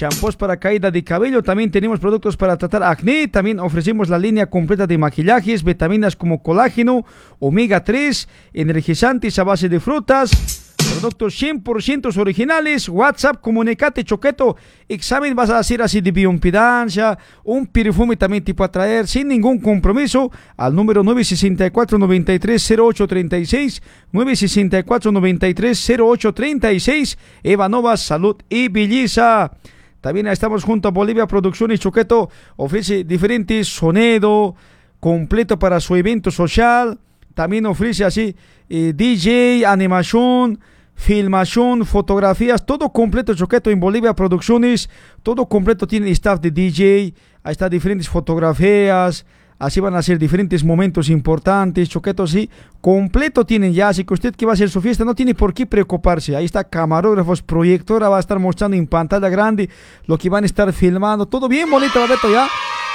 [0.00, 4.48] Shampoos para caída de cabello, también tenemos productos para tratar acné, también ofrecemos la línea
[4.48, 7.04] completa de maquillajes, vitaminas como colágeno,
[7.38, 14.56] omega 3, energizantes a base de frutas, productos 100% originales, WhatsApp, comunicate, choqueto,
[14.88, 19.58] examen vas a hacer así de bioimpedancia, un perfume también tipo a traer sin ningún
[19.58, 23.82] compromiso al número 964 93 0836
[24.12, 29.52] 964 93 0836 Eva Nova Salud y Belleza.
[30.00, 32.30] También estamos junto a Bolivia Producciones Choqueto.
[32.56, 34.54] Ofrece diferentes sonido
[34.98, 36.98] completo para su evento social.
[37.34, 38.34] También ofrece así
[38.68, 40.60] eh, DJ, animación,
[40.94, 44.88] filmación, fotografías, todo completo Choqueto en Bolivia Producciones.
[45.22, 47.14] Todo completo tiene staff de DJ.
[47.42, 49.26] Ahí está diferentes fotografías.
[49.60, 52.48] Así van a ser diferentes momentos importantes, choquetos, sí.
[52.80, 55.52] Completo tienen ya, así que usted que va a hacer su fiesta no tiene por
[55.52, 56.34] qué preocuparse.
[56.34, 59.68] Ahí está camarógrafos, proyectora, va a estar mostrando en pantalla grande
[60.06, 61.26] lo que van a estar filmando.
[61.26, 62.48] Todo bien bonito, Beto, ya.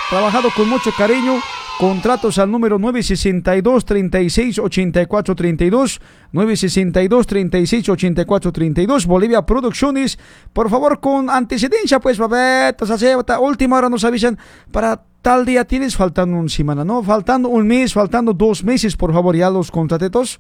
[0.10, 1.40] Trabajado con mucho cariño.
[1.78, 6.02] Contratos al número 962 36 84 32
[6.32, 10.18] 962 36 84 32 Bolivia Producciones.
[10.52, 14.40] Por favor, con antecedencia, pues, hasta última hora nos avisan
[14.72, 17.02] para tal día tienes faltando una semana, ¿no?
[17.02, 20.40] Faltando un mes, faltando dos meses, por favor, ya los contratetos.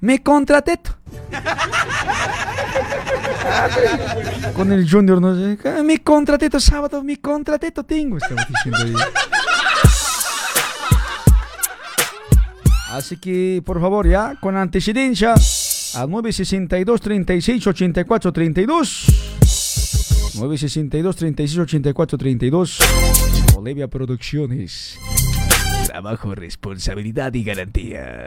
[0.00, 0.98] Me contrateto.
[4.54, 5.34] Con el Junior, ¿no?
[5.82, 8.18] Mi contrateto sábado, mi contrateto tengo.
[8.18, 8.92] Estamos diciendo ahí.
[12.90, 15.36] Así que, por favor, ya, con antecedencia,
[15.94, 19.06] al 962 36 84 32.
[20.34, 22.78] 962 36 84 32.
[23.58, 24.98] Olivia Producciones.
[25.86, 28.26] Trabajo, responsabilidad y garantía.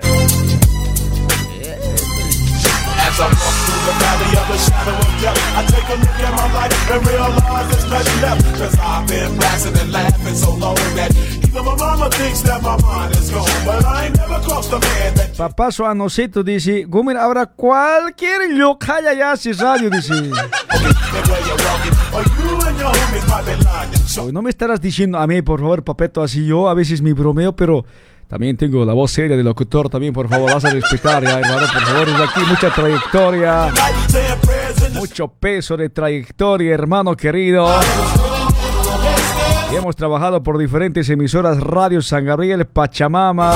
[3.01, 6.19] As I walk through the valley of the shadow of death, I take a look
[6.19, 8.43] at my life and realize there's nothing left.
[8.59, 11.15] Cause I've been blasting and laughing so long that
[11.47, 13.47] even my mama thinks that my mind is gone.
[13.65, 19.13] But I ain't never crossed a man that Papá Suanocito dice, Gomer, ahora cualquier yokaya
[19.13, 20.09] ya hace radio, dice.
[20.09, 24.00] the way you're walking, or you and your homies might be lying.
[24.17, 27.55] No me estarás diciendo a mí, por favor, papeto, así yo a veces me bromeo,
[27.55, 27.85] pero
[28.27, 31.67] también tengo la voz seria de locutor, también, por favor, vas a respetar ya, hermano,
[31.71, 33.73] por favor, es aquí mucha trayectoria,
[34.95, 37.67] mucho peso de trayectoria, hermano querido.
[39.71, 43.55] Y hemos trabajado por diferentes emisoras, Radio San Gabriel, Pachamama,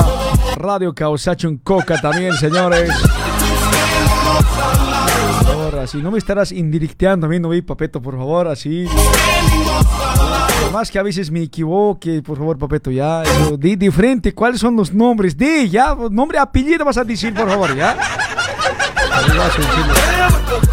[0.56, 2.90] Radio Causachun Coca también, señores.
[5.66, 8.86] Favor, así, no me estarás indirecteando a mí, no vi, papeto, por favor, así.
[10.72, 13.24] Más que a veces me equivoque, por favor, papeto, ya.
[13.24, 15.36] eso, di de frente cuáles son los nombres.
[15.36, 17.98] Di, ya, nombre, apellido vas a decir, por favor, ya.
[19.12, 20.65] Ahí vas a.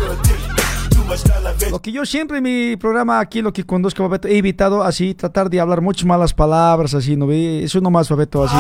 [1.71, 5.15] Lo que yo siempre en mi programa aquí, lo que conduzco, papeto, he evitado así,
[5.15, 7.65] tratar de hablar muchas malas palabras, así, ¿no ve?
[7.65, 8.57] Eso nomás, papeto, así.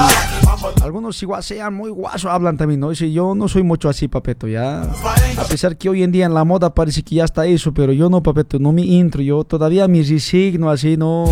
[0.82, 2.90] Algunos igual sean muy guasos, hablan también, ¿no?
[2.90, 4.82] Dice, yo no soy mucho así, papeto, ya.
[4.82, 7.92] A pesar que hoy en día en la moda parece que ya está eso, pero
[7.92, 11.24] yo no, papeto, no me intro, yo todavía me resigno así, no.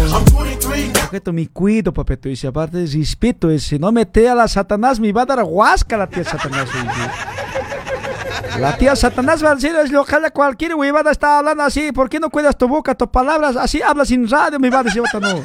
[1.01, 5.23] Papeto, me cuido, papeto, dice, aparte respeto, ese, no mete a la Satanás, me va
[5.23, 6.67] a dar huasca la tía Satanás.
[6.73, 7.50] dice.
[8.61, 12.21] La tía Satanás va a decir, es ojalá cualquier huevada está hablando así, ¿por qué
[12.21, 13.57] no cuidas tu boca, tus palabras?
[13.57, 15.37] Así hablas sin radio, me va a decir otra, no.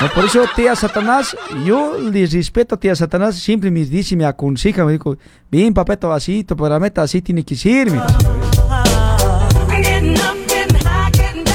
[0.00, 4.24] No, por eso, tía Satanás, yo les respeto a tía Satanás, siempre me dice, me
[4.26, 5.16] aconseja, me dijo,
[5.48, 7.98] bien, papeto, así, tu programa así tiene que ser, mi".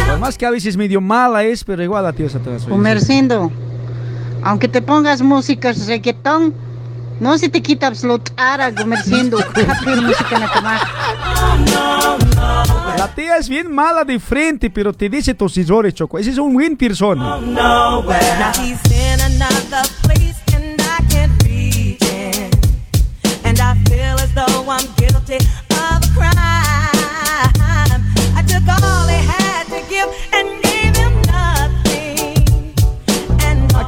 [0.08, 2.64] Por más que a veces medio mala es, pero igual a tía Satanás.
[2.64, 3.52] Comercindo,
[4.42, 6.70] aunque te pongas música reggaetón,
[7.22, 7.88] no se te quita
[10.01, 10.82] música na tomar.
[12.97, 16.17] La tía es bien mala de frente, pero te dice tus errores, Choco.
[16.17, 17.38] Ese es un buen persona.
[17.39, 18.03] Now
[18.59, 22.11] he's in another place and I can't reach it.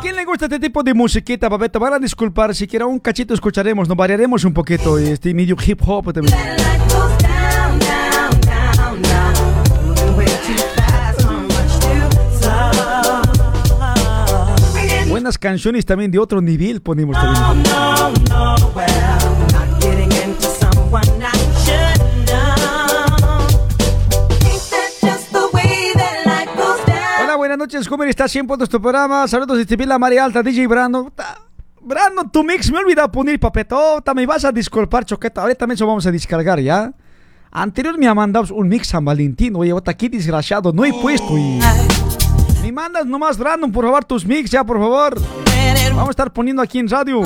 [0.04, 1.80] Quién le gusta este tipo de musiquita, papeta?
[1.80, 4.98] Van a disculpar, si quiera un cachito escucharemos, nos variaremos un poquito.
[4.98, 6.38] Este medio hip hop también.
[15.10, 17.64] Buenas canciones también de otro nivel ponemos también.
[27.58, 28.32] Buenas noches, ¿cómo estás?
[28.32, 29.28] Siempre en nuestro programa.
[29.28, 31.12] Saludos de Tibila María Alta, DJ Brando.
[31.16, 31.40] Ta-
[31.82, 34.14] Brando, tu mix me he olvidado poner, papetota.
[34.16, 35.42] Me vas a disculpar, choqueta.
[35.42, 36.92] Ahorita mismo vamos a descargar, ¿ya?
[37.52, 39.56] Anterior me ha mandado un mix San Valentín.
[39.56, 41.38] Oye, bota aquí desgraciado, no he puesto.
[41.38, 41.60] Y...
[42.64, 45.22] Me mandas nomás, Brandon, por favor, tus mix, ya, por favor.
[45.90, 47.22] Vamos a estar poniendo aquí en radio.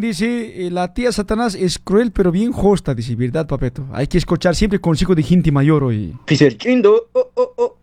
[0.00, 3.86] Dice, eh, la tía Satanás es cruel pero bien justa, dice, ¿verdad, papeto?
[3.92, 6.16] Hay que escuchar siempre consejo de gente mayor hoy.
[6.24, 7.76] Piserchindo, oh, oh, oh.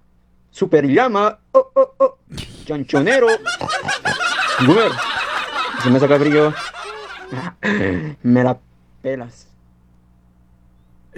[0.51, 2.17] Super llama, oh, oh, oh.
[2.65, 3.27] Chanchonero.
[4.65, 4.91] Gumer,
[5.83, 6.53] se me saca brillo.
[8.23, 8.57] Me la
[9.01, 9.47] pelas.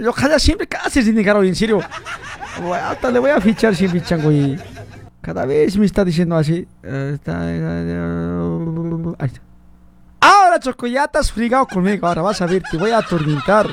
[0.08, 1.80] Ojalá siempre casi sin negar hoy, en serio.
[1.82, 4.32] A- hasta le voy a fichar siempre, chango.
[4.32, 4.58] Y
[5.22, 6.66] cada vez me está diciendo así.
[6.84, 9.42] eh, está- ahí está.
[10.46, 12.06] Ahora, Choco, ya has frigado conmigo.
[12.06, 13.68] Ahora vas a ver, te voy a atormentar.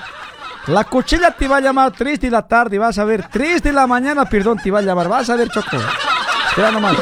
[0.68, 3.28] La cochilla te va a llamar 3 de la tarde, vas a ver.
[3.30, 5.06] 3 de la mañana, perdón, te va a llamar.
[5.06, 5.76] Vas a ver, Choco.
[6.48, 6.96] Espera nomás.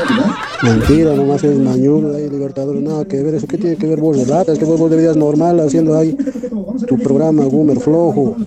[0.63, 4.17] Mentira, nomás es mañudo ahí, Libertadores, nada que ver, eso qué tiene que ver vos
[4.17, 6.17] de lata, es que vos, vos deberías normal haciendo ahí
[6.87, 8.37] tu programa Gumer flojo.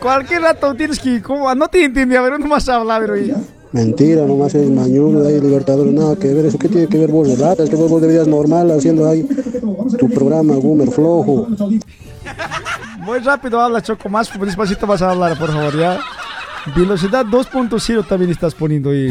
[0.00, 1.22] Cualquier rato tienes que.
[1.22, 1.54] ¿cómo?
[1.54, 3.14] No te entendí, a ver, no más hablar, pero.
[3.14, 3.34] oye.
[3.72, 7.28] Mentira, nomás es mañudo ahí, Libertadores, nada que ver, eso qué tiene que ver vos
[7.28, 9.28] de lata, es que vos, vos deberías normal haciendo ahí
[9.98, 11.48] tu programa Gumer flojo.
[13.00, 14.08] Muy rápido habla, Choco.
[14.08, 16.00] Más despacito vas a hablar, por favor, ya.
[16.74, 19.08] Velocidad 2.0 también estás poniendo ahí.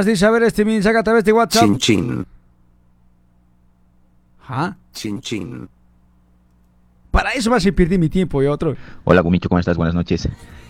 [0.00, 1.62] Más dice, a ver este mensaje a través de WhatsApp.
[1.62, 2.26] Chin chin.
[4.48, 4.74] ¿Ah?
[4.94, 5.68] Chin chin.
[7.10, 8.76] Para eso más se perdí mi tiempo y otro.
[9.04, 9.76] Hola Gumicho, ¿cómo estás?
[9.76, 10.26] Buenas noches.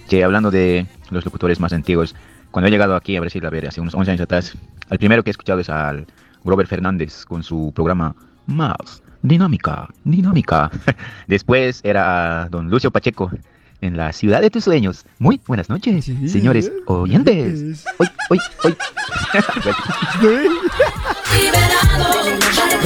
[0.08, 2.16] Que hablando de los locutores más antiguos,
[2.50, 4.58] cuando he llegado aquí a Brasil, a ver, hace unos 11 años atrás,
[4.90, 6.08] el primero que he escuchado es al
[6.44, 8.16] Robert Fernández con su programa
[8.46, 10.72] Más Dinámica, Dinámica.
[11.28, 13.30] Después era a don Lucio Pacheco
[13.80, 15.04] en la ciudad de tus sueños.
[15.18, 17.84] Muy buenas noches, señores oyentes.
[17.98, 18.76] Hoy, hoy, hoy.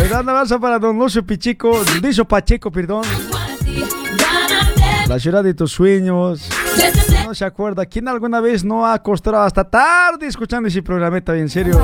[0.09, 3.05] Gran abrazo para Don Lucio Pichico, Lucio Pacheco, perdón.
[5.09, 6.49] La ciudad de tus sueños.
[7.25, 7.85] No se acuerda.
[7.87, 11.37] ¿Quién alguna vez no ha acostado hasta tarde escuchando ese programeta?
[11.37, 11.81] En serio.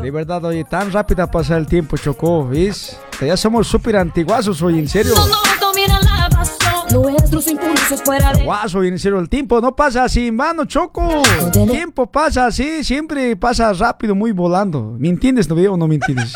[0.00, 2.96] De verdad, oye, tan rápida pasa el tiempo, Chocó, ¿ves?
[3.20, 5.14] Ya somos súper antiguazos hoy, en serio.
[8.16, 11.22] Fuera de Guaso, en serio, el tiempo no pasa así, mano, Choco.
[11.54, 14.96] El tiempo pasa así, siempre pasa rápido, muy volando.
[14.98, 16.32] ¿Me entiendes, no veo o no me entiendes?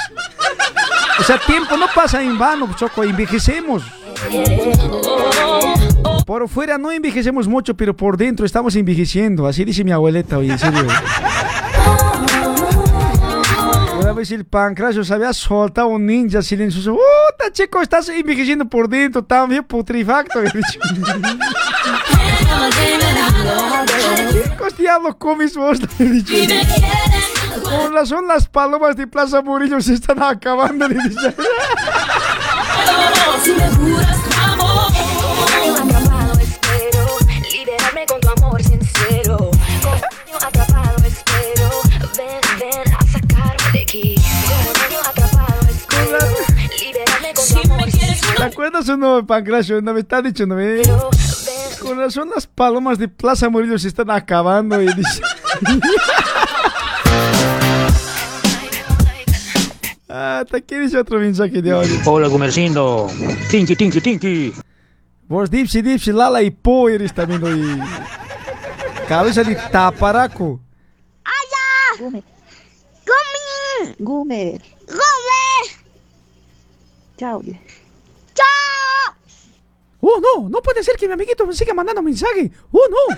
[1.18, 3.82] O sea, tiempo no pasa en vano, Choco, envejecemos.
[6.26, 9.46] Por fuera no envejecemos mucho, pero por dentro estamos envejeciendo.
[9.46, 10.86] Así dice mi abuelita, oye, en serio.
[14.20, 16.92] Vez el pancracio se había soltado un ninja silencioso.
[16.92, 17.80] ¡Puta, chico!
[17.80, 20.40] Estás envejeciendo por dentro, también putrefacto.
[20.40, 20.78] había dicho.
[24.30, 25.78] ¿Qué costeado comes vos?
[25.80, 26.34] Le he dicho.
[27.94, 30.86] Razón las palomas de Plaza Murillo se están acabando.
[30.86, 31.32] Le he dicho.
[33.42, 34.18] Si me juras
[48.60, 48.80] sincero.
[48.80, 49.80] ¿Te acuerdas o no, Pancracio?
[49.82, 50.82] No me está diciendo, ¿eh?
[51.80, 54.80] Con razón las palomas de Plaza Murillo se están acabando.
[54.82, 55.22] Y dice...
[60.08, 62.00] ah, te quieres otro mensaje de audio.
[62.04, 63.08] Hola, Gumercindo.
[63.50, 64.52] Tinky, tinky, tinky.
[65.26, 67.80] Vos Dipsy, Dipsy, Lala y Po eres también hoy.
[69.08, 70.60] Cabeza de taparaco.
[72.00, 72.24] Gumer.
[73.04, 73.96] Gumer.
[73.98, 74.62] Gumer.
[74.86, 75.64] Gumer.
[77.18, 77.42] Chao.
[77.42, 77.79] Chao.
[80.00, 82.50] Oh, no, no puede ser que mi amiguito me siga mandando mensaje.
[82.72, 83.16] Oh, no.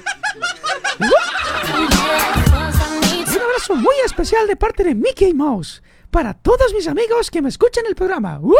[3.35, 7.49] Un abrazo muy especial de parte de Mickey Mouse para todos mis amigos que me
[7.49, 8.39] escuchan el programa.
[8.41, 8.55] ¡Uh!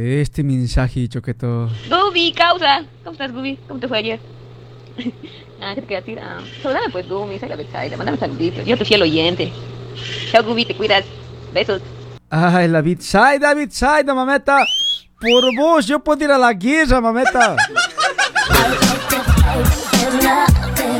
[0.00, 1.70] Este mensaje, choqueto.
[1.88, 2.84] Gubi, causa.
[3.04, 3.56] ¿Cómo estás, Gubi?
[3.68, 4.20] ¿Cómo te fue ayer?
[5.60, 6.18] ah, ¿qué te quería decir?
[6.18, 7.96] Ah, saludame pues, Gubi, soy la Betsaida.
[7.96, 8.66] Mándame saluditos.
[8.66, 9.52] Yo tu fiel oyente.
[10.32, 11.04] Chao, Gubi, te cuidas.
[11.52, 11.80] Besos.
[12.36, 14.58] Ay, la Bitsaida, Bitsaida, mameta.
[15.20, 17.54] Por vos, yo puedo ir a la guerra, mameta.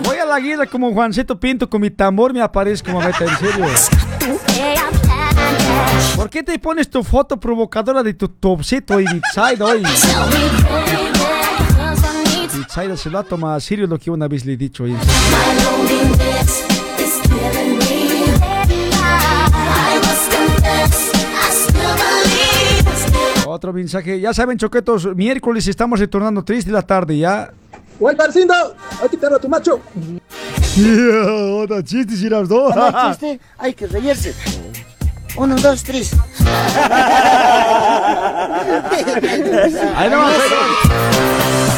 [0.04, 3.66] Voy a la guerra como Juancito Pinto con mi tambor me aparezco, mameta, en serio.
[6.14, 9.82] ¿Por qué te pones tu foto provocadora de tu topcito y Bitsaida hoy?
[12.54, 14.96] Bitsaida se lo ha tomado a serio lo que una vez le he dicho hoy.
[23.54, 24.18] Otro mensaje.
[24.20, 27.52] Ya saben, choquetos, miércoles estamos retornando 3 de la tarde ya.
[28.00, 28.52] ¡Waltercindo!
[29.00, 29.80] ¡Aquí te tu macho!
[31.62, 32.74] Otra chistes y las dos.
[32.74, 34.34] Para el chiste hay que reírse.
[35.36, 36.16] Uno, dos, tres.
[39.96, 40.26] Ahí no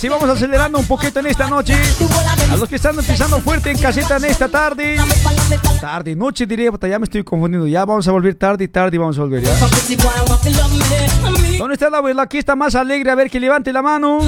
[0.00, 1.74] Así vamos acelerando un poquito en esta noche.
[2.50, 4.96] A los que están empezando fuerte en caseta en esta tarde.
[5.78, 7.66] Tarde, noche diría, ya me estoy confundiendo.
[7.66, 9.42] Ya vamos a volver tarde, tarde vamos a volver.
[9.42, 9.52] ¿ya?
[11.58, 12.22] ¿Dónde está la abuela?
[12.22, 13.10] Aquí está más alegre.
[13.10, 14.20] A ver que levante la mano.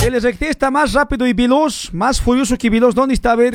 [0.00, 2.94] El está más rápido y veloz, más furioso que veloz.
[2.94, 3.32] ¿Dónde está?
[3.32, 3.54] A ver.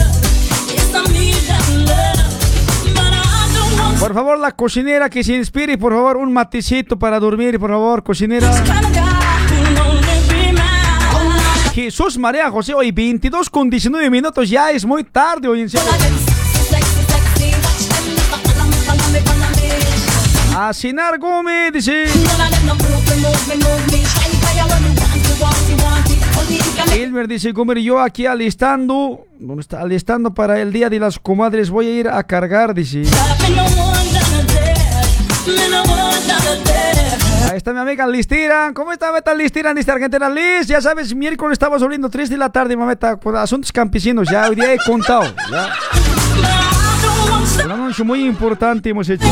[4.03, 8.03] Por favor, la cocinera que se inspire, por favor, un matecito para dormir, por favor,
[8.03, 8.51] cocinera.
[11.73, 15.87] Jesús María José, hoy 22 con 19 minutos, ya es muy tarde hoy en serio.
[20.57, 22.03] A cenar Gómez, dice.
[26.93, 29.79] Elmer dice, Gómez, yo aquí alistando, ¿dónde está?
[29.79, 33.03] Alistando para el Día de las Comadres, voy a ir a cargar, dice.
[37.49, 38.73] Ahí está mi amiga Listiran.
[38.73, 40.29] ¿Cómo está, meta Listiran desde Argentina?
[40.29, 44.29] Liz, ya sabes, miércoles estamos volviendo 3 de la tarde, mameta, con asuntos campesinos.
[44.29, 45.23] Ya hoy día he contado.
[45.51, 45.73] Ya.
[47.65, 49.27] Un anuncio muy importante hemos hecho.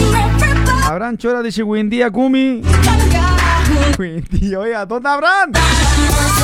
[0.86, 2.62] Abraham Chora dice, buen día, Gumi.
[3.98, 5.52] Buen día, ¿dónde Abraham?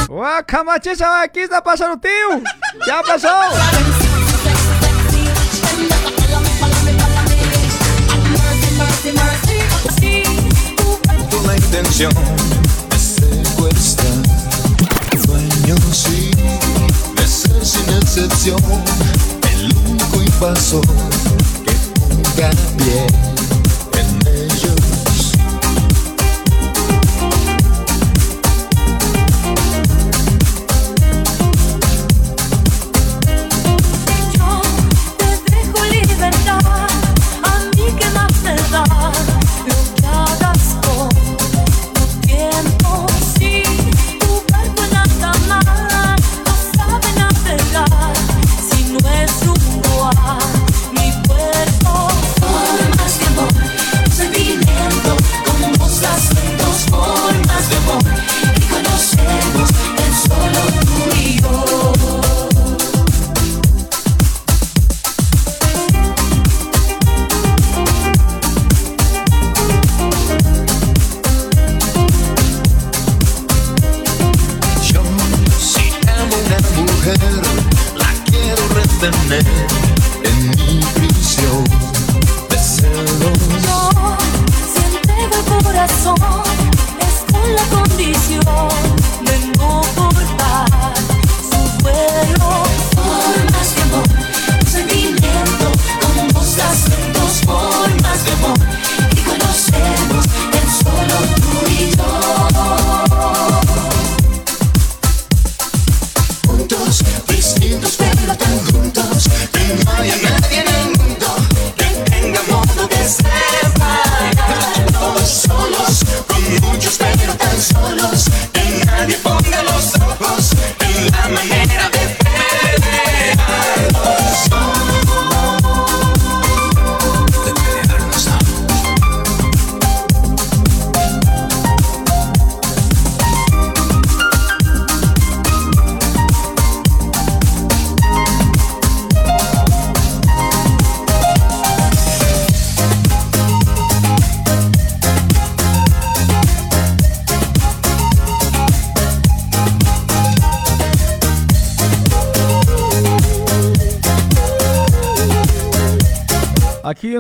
[0.08, 1.28] ¡Guau, camachesa!
[1.28, 2.42] ¿Qué está pasando, tío?
[2.86, 3.04] ¿Qué ha
[11.68, 12.14] intención.
[12.90, 14.14] De secuestrar
[15.26, 16.32] Sueño sí.
[17.16, 18.60] De ser sin excepción
[19.52, 20.86] El único invasor
[21.66, 23.37] que ponga pie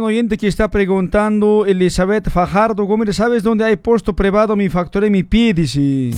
[0.07, 5.23] oyente que está preguntando, Elizabeth Fajardo Gómez, ¿sabes dónde hay puesto privado mi factoría mi
[5.23, 5.53] pie?
[5.53, 6.11] Dice.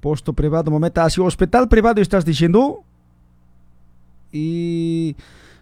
[0.00, 2.84] Puesto privado, momento, así, hospital privado estás diciendo.
[4.32, 5.16] Y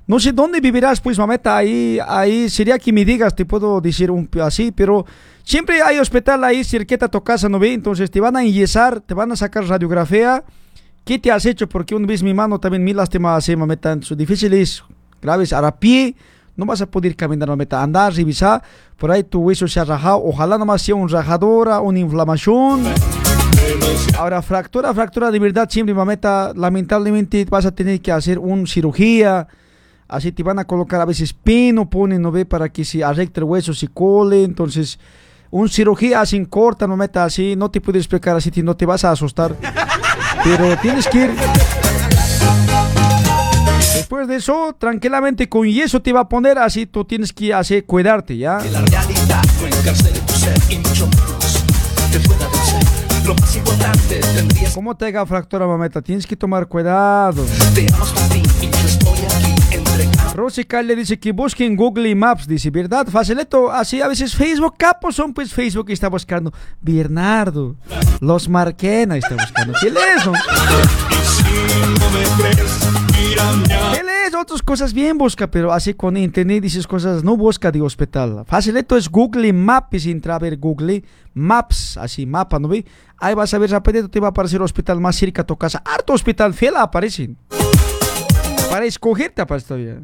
[0.07, 4.11] no sé dónde vivirás, pues, mameta, ahí, ahí sería que me digas, te puedo decir
[4.11, 5.07] un así, pero
[5.43, 7.73] siempre hay hospital ahí cerquita a tu casa, ¿no ve?
[7.73, 10.45] Entonces te van a enyesar, te van a sacar radiografía.
[11.05, 11.69] ¿Qué te has hecho?
[11.69, 14.83] Porque una vez mi mano también me lastima así, mameta, entonces difícil es,
[15.23, 16.15] graves, a pie,
[16.57, 18.63] no vas a poder caminar, mameta, andar, revisar,
[18.97, 22.85] por ahí tu hueso se ha rajado, ojalá nomás sea un rajadora, una inflamación.
[24.19, 29.47] Ahora, fractura, fractura de verdad, siempre, mameta, lamentablemente vas a tener que hacer una cirugía.
[30.09, 32.45] Así te van a colocar a veces pino, ponen, ¿no ve?
[32.45, 34.45] Para que se arrecte el hueso, se cole.
[34.45, 34.99] Entonces,
[35.51, 39.05] una cirugía así corta, no meta así, no te puedo explicar así, no te vas
[39.05, 39.57] a asustar.
[40.45, 41.31] Pero tienes que ir.
[43.97, 47.87] Después de eso, tranquilamente con yeso te va a poner así, tú tienes que hacer,
[47.87, 48.59] cuidarte, ¿ya?
[48.71, 49.43] La realidad
[50.27, 51.09] tu ser y mucho
[52.13, 52.47] te pueda.
[53.25, 56.01] Lo más importante tendrías ¿Cómo te haga fractura, mameta?
[56.03, 57.45] Tienes que tomar cuidado.
[57.75, 59.57] te amo ti y yo estoy aquí.
[60.35, 63.07] Rosy le dice que busquen Google Maps, dice, ¿verdad?
[63.07, 66.53] Facilito, así a veces Facebook, capos son pues Facebook está buscando.
[66.83, 67.77] Bernardo,
[68.21, 69.73] los Marquena está buscando.
[69.81, 70.33] ¿Qué lees, no?
[73.37, 74.35] ¿Qué lees?
[74.35, 78.45] Otras cosas bien busca, pero así con internet dices cosas, no busca de hospital.
[78.47, 81.03] Facilito es Google Maps, entra a ver Google
[81.35, 82.85] Maps, así mapa, ¿no ve?
[83.19, 85.83] Ahí vas a ver rapidito, te va a aparecer hospital más cerca a tu casa.
[85.85, 87.37] Harto hospital fiel aparecen.
[88.71, 90.03] Para escogerte aparece todavía.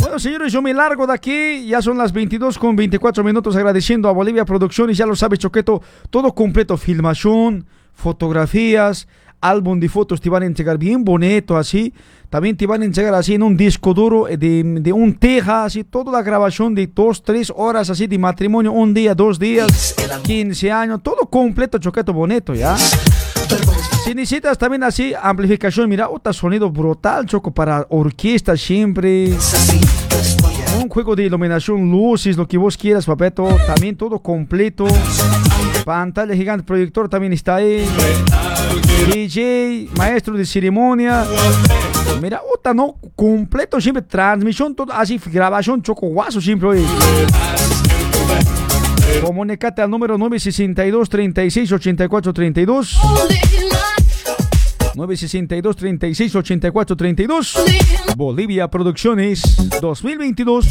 [0.00, 1.66] Bueno, señores, yo me largo de aquí.
[1.66, 3.56] Ya son las 22 con 24 minutos.
[3.56, 4.96] Agradeciendo a Bolivia Producciones.
[4.96, 5.82] Ya lo sabe, Choqueto.
[6.10, 9.08] Todo completo: filmación, fotografías,
[9.48, 11.92] álbum de fotos te van a entregar bien bonito así.
[12.28, 15.64] También te van a entregar así en un disco duro eh, de, de un teja,
[15.64, 19.94] así toda la grabación de dos, tres horas así de matrimonio, un día, dos días,
[20.24, 22.76] 15 años, todo completo, choqueto bonito, ¿ya?
[24.04, 29.34] Si necesitas también así amplificación, mira, otro sonido brutal, choco, para orquesta siempre.
[30.80, 33.48] Un juego de iluminación, luces, lo que vos quieras, papeto.
[33.66, 34.86] También todo completo.
[35.84, 37.86] Pantalla gigante, proyector también está ahí.
[39.04, 41.24] DJ, maestro de ceremonia.
[42.20, 44.02] Mira, otra no, completo siempre.
[44.02, 46.68] Transmisión, todo así, grabación, choco, guaso siempre.
[46.68, 46.84] oye.
[49.22, 52.98] Comunicate al número 962 36 84 32.
[54.94, 57.54] 962 36 84 32.
[58.16, 59.42] Bolivia Producciones
[59.80, 60.66] 2022.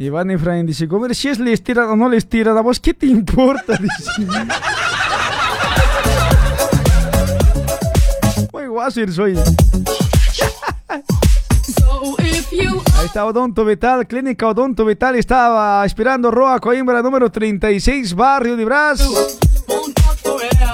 [0.02, 2.92] Iván Efraín dice, comer si es les tira o no les tira, ¿a vos qué
[2.92, 3.74] te importa?
[3.80, 4.26] Dice.
[8.52, 9.38] Muy guaso soy.
[12.98, 18.64] Ahí está Odonto Vital, Clínica Odonto Vital estaba esperando Roa Coimbra número 36, Barrio de
[18.64, 19.08] Brás.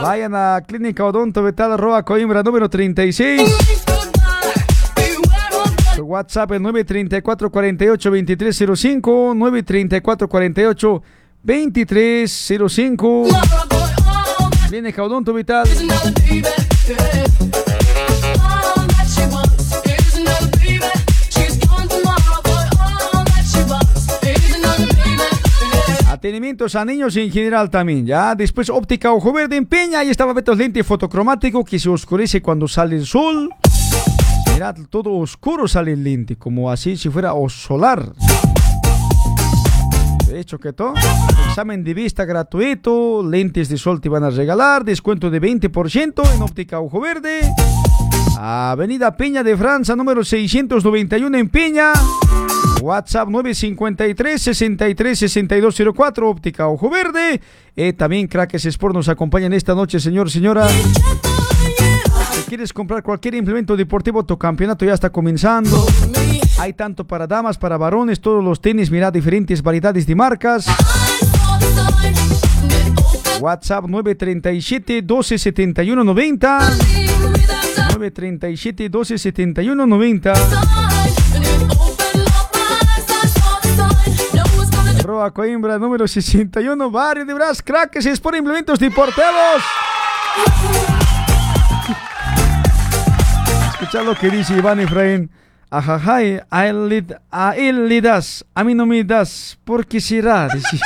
[0.00, 3.88] Vayan a Clínica Odonto Vital, Roa Coimbra número 36.
[6.09, 11.02] WhatsApp es 934 48 2305 934 48
[11.43, 13.28] 2305
[14.70, 15.68] Viene Caudonto Vital.
[26.10, 28.35] Atenimientos a niños en general también, ya.
[28.35, 30.01] Después óptica ojo verde en Peña.
[30.01, 33.51] Ahí estaba Betos lente fotocromático que se oscurece cuando sale el sol.
[34.90, 38.12] Todo oscuro sale el lente, como así si fuera o solar.
[40.26, 40.94] De hecho que todo.
[41.48, 46.43] Examen de vista gratuito, lentes de sol te van a regalar, descuento de 20% en
[46.43, 47.55] óptica ojo verde.
[48.36, 51.93] Avenida Peña de Francia, número 691 en Peña.
[52.82, 57.40] WhatsApp 953 63 6204 Óptica Ojo Verde.
[57.76, 60.66] Eh, también Crackers Sport nos acompañan esta noche, señor, señora.
[62.48, 65.86] Quieres comprar cualquier implemento deportivo, tu campeonato ya está comenzando.
[66.58, 70.64] Hay tanto para damas, para varones, todos los tenis, mira, diferentes variedades de marcas.
[73.38, 76.58] WhatsApp 937 12 71 90.
[76.58, 80.32] 937 12 71 90.
[85.02, 89.62] Roa Coimbra número 61, Barrio de Brás, Crackers es por implementos deportivos.
[93.89, 95.31] Escucha lo que dice Iván Efraín.
[95.70, 100.47] Ajajay, a él, le- a él le das, a mí no me das, porque será.
[100.48, 100.77] dice.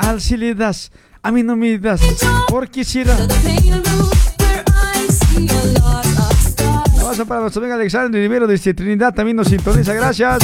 [0.00, 0.90] Al si le das,
[1.22, 2.00] a mí no me das,
[2.48, 3.16] porque será.
[7.00, 10.38] Abrazo para nuestro amigo Alexander Rivero desde Trinidad, también nos sintoniza, gracias.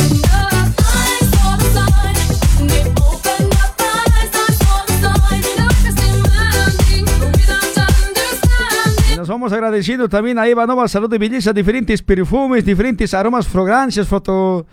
[9.29, 14.67] Vamos agradeciendo también a Eva Nova Salud de Belleza, diferentes perfumes, diferentes aromas, fragancias, foto,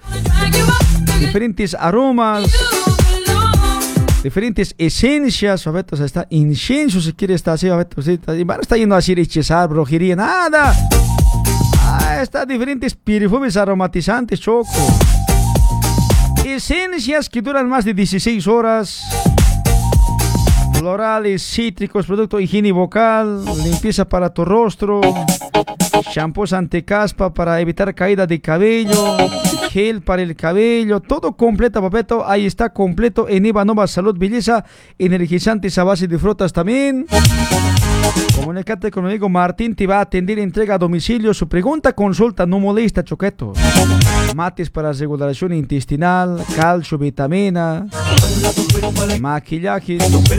[1.20, 2.52] diferentes aromas,
[4.24, 9.70] diferentes esencias, sea, está incienso si quiere estar así, está, no está yendo así rechazar,
[9.70, 10.74] brujería, nada.
[11.82, 14.70] Ah, está diferentes perfumes aromatizantes, choco.
[16.46, 19.35] Esencias que duran más de 16 horas.
[20.78, 25.02] Florales, cítricos, producto higiene vocal, limpieza para tu rostro,
[26.12, 29.18] shampoos anticaspa para evitar caída de cabello,
[29.72, 32.28] gel para el cabello, todo completo, papeto.
[32.28, 34.66] Ahí está completo en Eva Nova Salud Belleza,
[35.00, 37.06] energizantes a base de frutas también.
[38.36, 41.34] Comunicate con el amigo Martín, te va a atender entrega a domicilio.
[41.34, 43.54] Su pregunta, consulta, no molesta, choqueto.
[44.36, 47.88] Mates para regulación intestinal, calcio, vitamina,
[49.20, 49.98] maquillaje.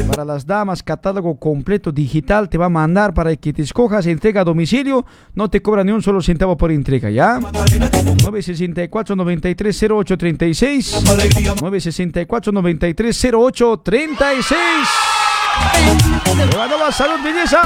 [0.09, 4.43] Para las damas, catálogo completo digital te va a mandar para que te escojas, entrega
[4.43, 5.05] a domicilio,
[5.35, 7.41] no te cobra ni un solo centavo por entrega, ¿ya?
[7.41, 11.03] 964 93 0836
[11.61, 14.57] 964 93 0836
[16.37, 17.63] Levantaba, salud, belleza.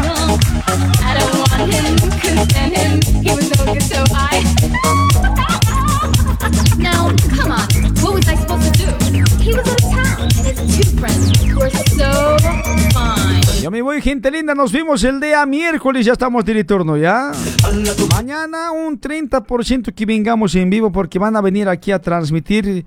[13.70, 14.52] Me voy, gente linda.
[14.52, 16.04] Nos vimos el día miércoles.
[16.04, 17.30] Ya estamos de retorno, ¿ya?
[18.12, 22.84] Mañana un 30% que vengamos en vivo porque van a venir aquí a transmitir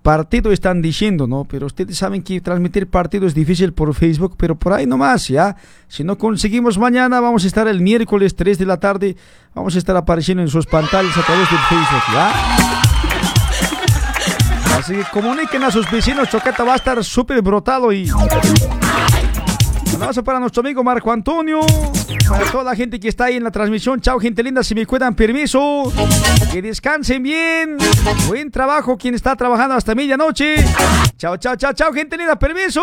[0.00, 1.44] partido, están diciendo, ¿no?
[1.44, 5.56] Pero ustedes saben que transmitir partido es difícil por Facebook, pero por ahí nomás, ¿ya?
[5.88, 9.16] Si no conseguimos mañana, vamos a estar el miércoles 3 de la tarde.
[9.54, 12.32] Vamos a estar apareciendo en sus pantallas a través del Facebook, ¿ya?
[14.78, 18.08] Así que comuniquen a sus vecinos, Choqueta va a estar súper brotado y...
[20.02, 21.60] Abrazo para nuestro amigo Marco Antonio,
[22.28, 24.00] para toda la gente que está ahí en la transmisión.
[24.00, 25.92] Chao, gente linda, si me cuidan, permiso.
[26.50, 27.76] Que descansen bien.
[28.26, 30.56] Buen trabajo quien está trabajando hasta medianoche.
[31.16, 32.82] Chao, chao, chao, chao, gente linda, permiso.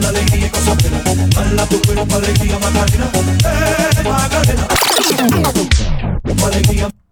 [0.00, 0.50] La alegría
[6.88, 7.07] y.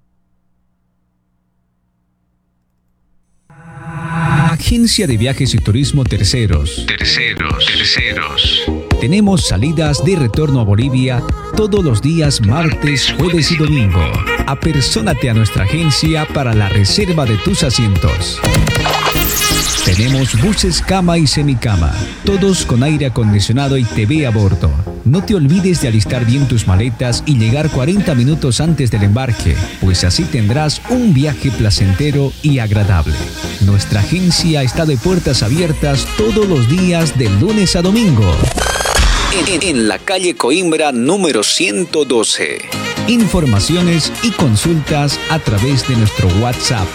[4.58, 6.86] Agencia de Viajes y Turismo Terceros.
[6.86, 8.62] Terceros, terceros.
[9.02, 11.22] Tenemos salidas de retorno a Bolivia
[11.54, 14.00] todos los días martes, jueves y domingo.
[14.46, 18.40] Apersónate a nuestra agencia para la reserva de tus asientos.
[19.86, 21.94] Tenemos buses cama y semicama,
[22.24, 24.68] todos con aire acondicionado y TV a bordo.
[25.04, 29.54] No te olvides de alistar bien tus maletas y llegar 40 minutos antes del embarque,
[29.80, 33.14] pues así tendrás un viaje placentero y agradable.
[33.60, 38.34] Nuestra agencia está de puertas abiertas todos los días de lunes a domingo.
[39.32, 42.58] En, en la calle Coimbra número 112.
[43.06, 46.88] Informaciones y consultas a través de nuestro WhatsApp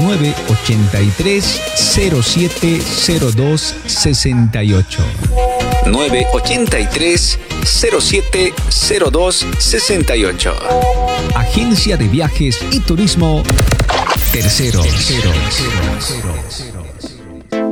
[0.00, 5.02] 983 0702 68.
[5.86, 10.54] 983 0702 68.
[11.34, 13.42] Agencia de Viajes y Turismo
[14.32, 14.82] Tercero.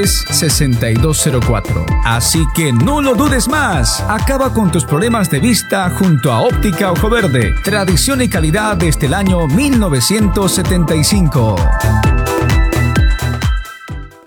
[0.00, 1.86] 6204.
[2.04, 4.00] Así que no lo dudes más.
[4.08, 7.54] Acaba con tus problemas de vista junto a Óptica Ojo Verde.
[7.62, 11.56] Tradición y calidad desde el año 1975.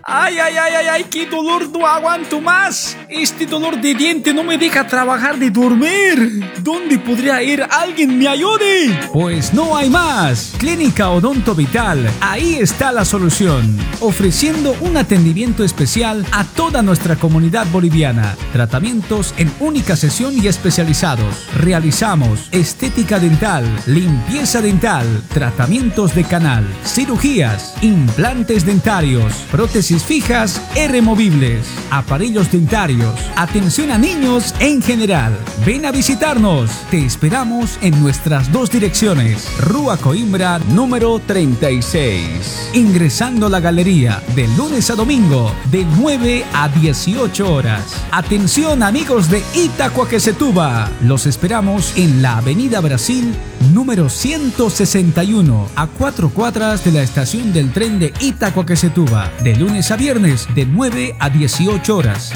[0.07, 2.95] Ay, ay, ay, ay, ay, qué dolor, no aguanto más.
[3.09, 6.43] Este dolor de diente no me deja trabajar de dormir.
[6.61, 7.63] ¿Dónde podría ir?
[7.69, 8.99] ¿Alguien me ayude?
[9.13, 10.53] Pues no hay más.
[10.57, 12.09] Clínica Odonto Vital.
[12.19, 13.77] Ahí está la solución.
[13.99, 18.35] Ofreciendo un atendimiento especial a toda nuestra comunidad boliviana.
[18.51, 21.47] Tratamientos en única sesión y especializados.
[21.57, 31.67] Realizamos estética dental, limpieza dental, tratamientos de canal, cirugías, implantes dentarios, prótesis fijas e removibles,
[31.91, 32.94] aparellos dentarios,
[33.35, 35.37] atención a niños en general.
[35.65, 36.71] Ven a visitarnos.
[36.91, 39.47] Te esperamos en nuestras dos direcciones.
[39.59, 42.71] Rúa Coimbra número 36.
[42.73, 48.05] Ingresando a la galería de lunes a domingo de 9 a 18 horas.
[48.11, 50.89] Atención amigos de Itacoaquecetuba.
[51.01, 53.33] Los esperamos en la Avenida Brasil
[53.73, 59.95] número 161, a cuatro cuadras de la estación del tren de Itacoaquecetuba, de lunes a
[59.95, 62.33] viernes de 9 a 18 horas,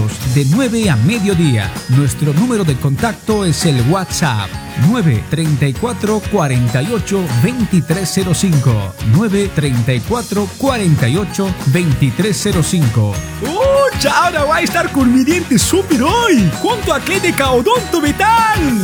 [0.00, 1.70] sábados de 9 a mediodía.
[1.88, 4.48] Nuestro número de contacto es el WhatsApp
[4.88, 14.08] 934 48 2305 934 48 2305 ¡Uy!
[14.10, 18.82] Ahora va a estar con mi diente súper hoy, junto a Clínica Odonto Vital.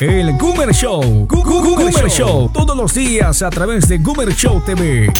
[0.00, 1.26] El Goomer Show.
[1.28, 2.50] Goomer Show.
[2.52, 5.12] Todos los días a través de Goomer Show TV.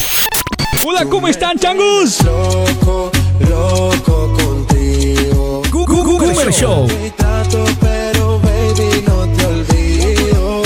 [0.84, 2.22] Hola, ¿cómo están, changos?
[2.24, 3.10] Loco,
[3.48, 5.62] loco contigo.
[5.70, 6.86] Goomer Show.
[6.86, 10.62] Te trato, pero baby, no te olvido.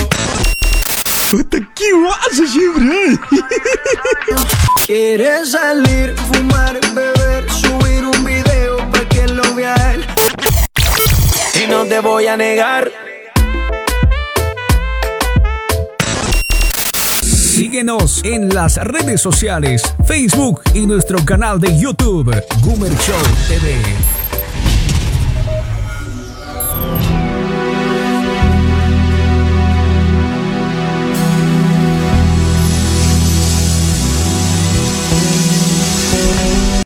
[1.30, 3.18] Puta, ¿qué vas siempre?
[4.86, 10.04] Quieres salir, fumar, beber, subir un video para que lo vea él.
[11.62, 13.13] Y no te voy a negar.
[17.54, 23.14] Síguenos en las redes sociales, Facebook y nuestro canal de YouTube, Goomer Show
[23.46, 24.23] TV.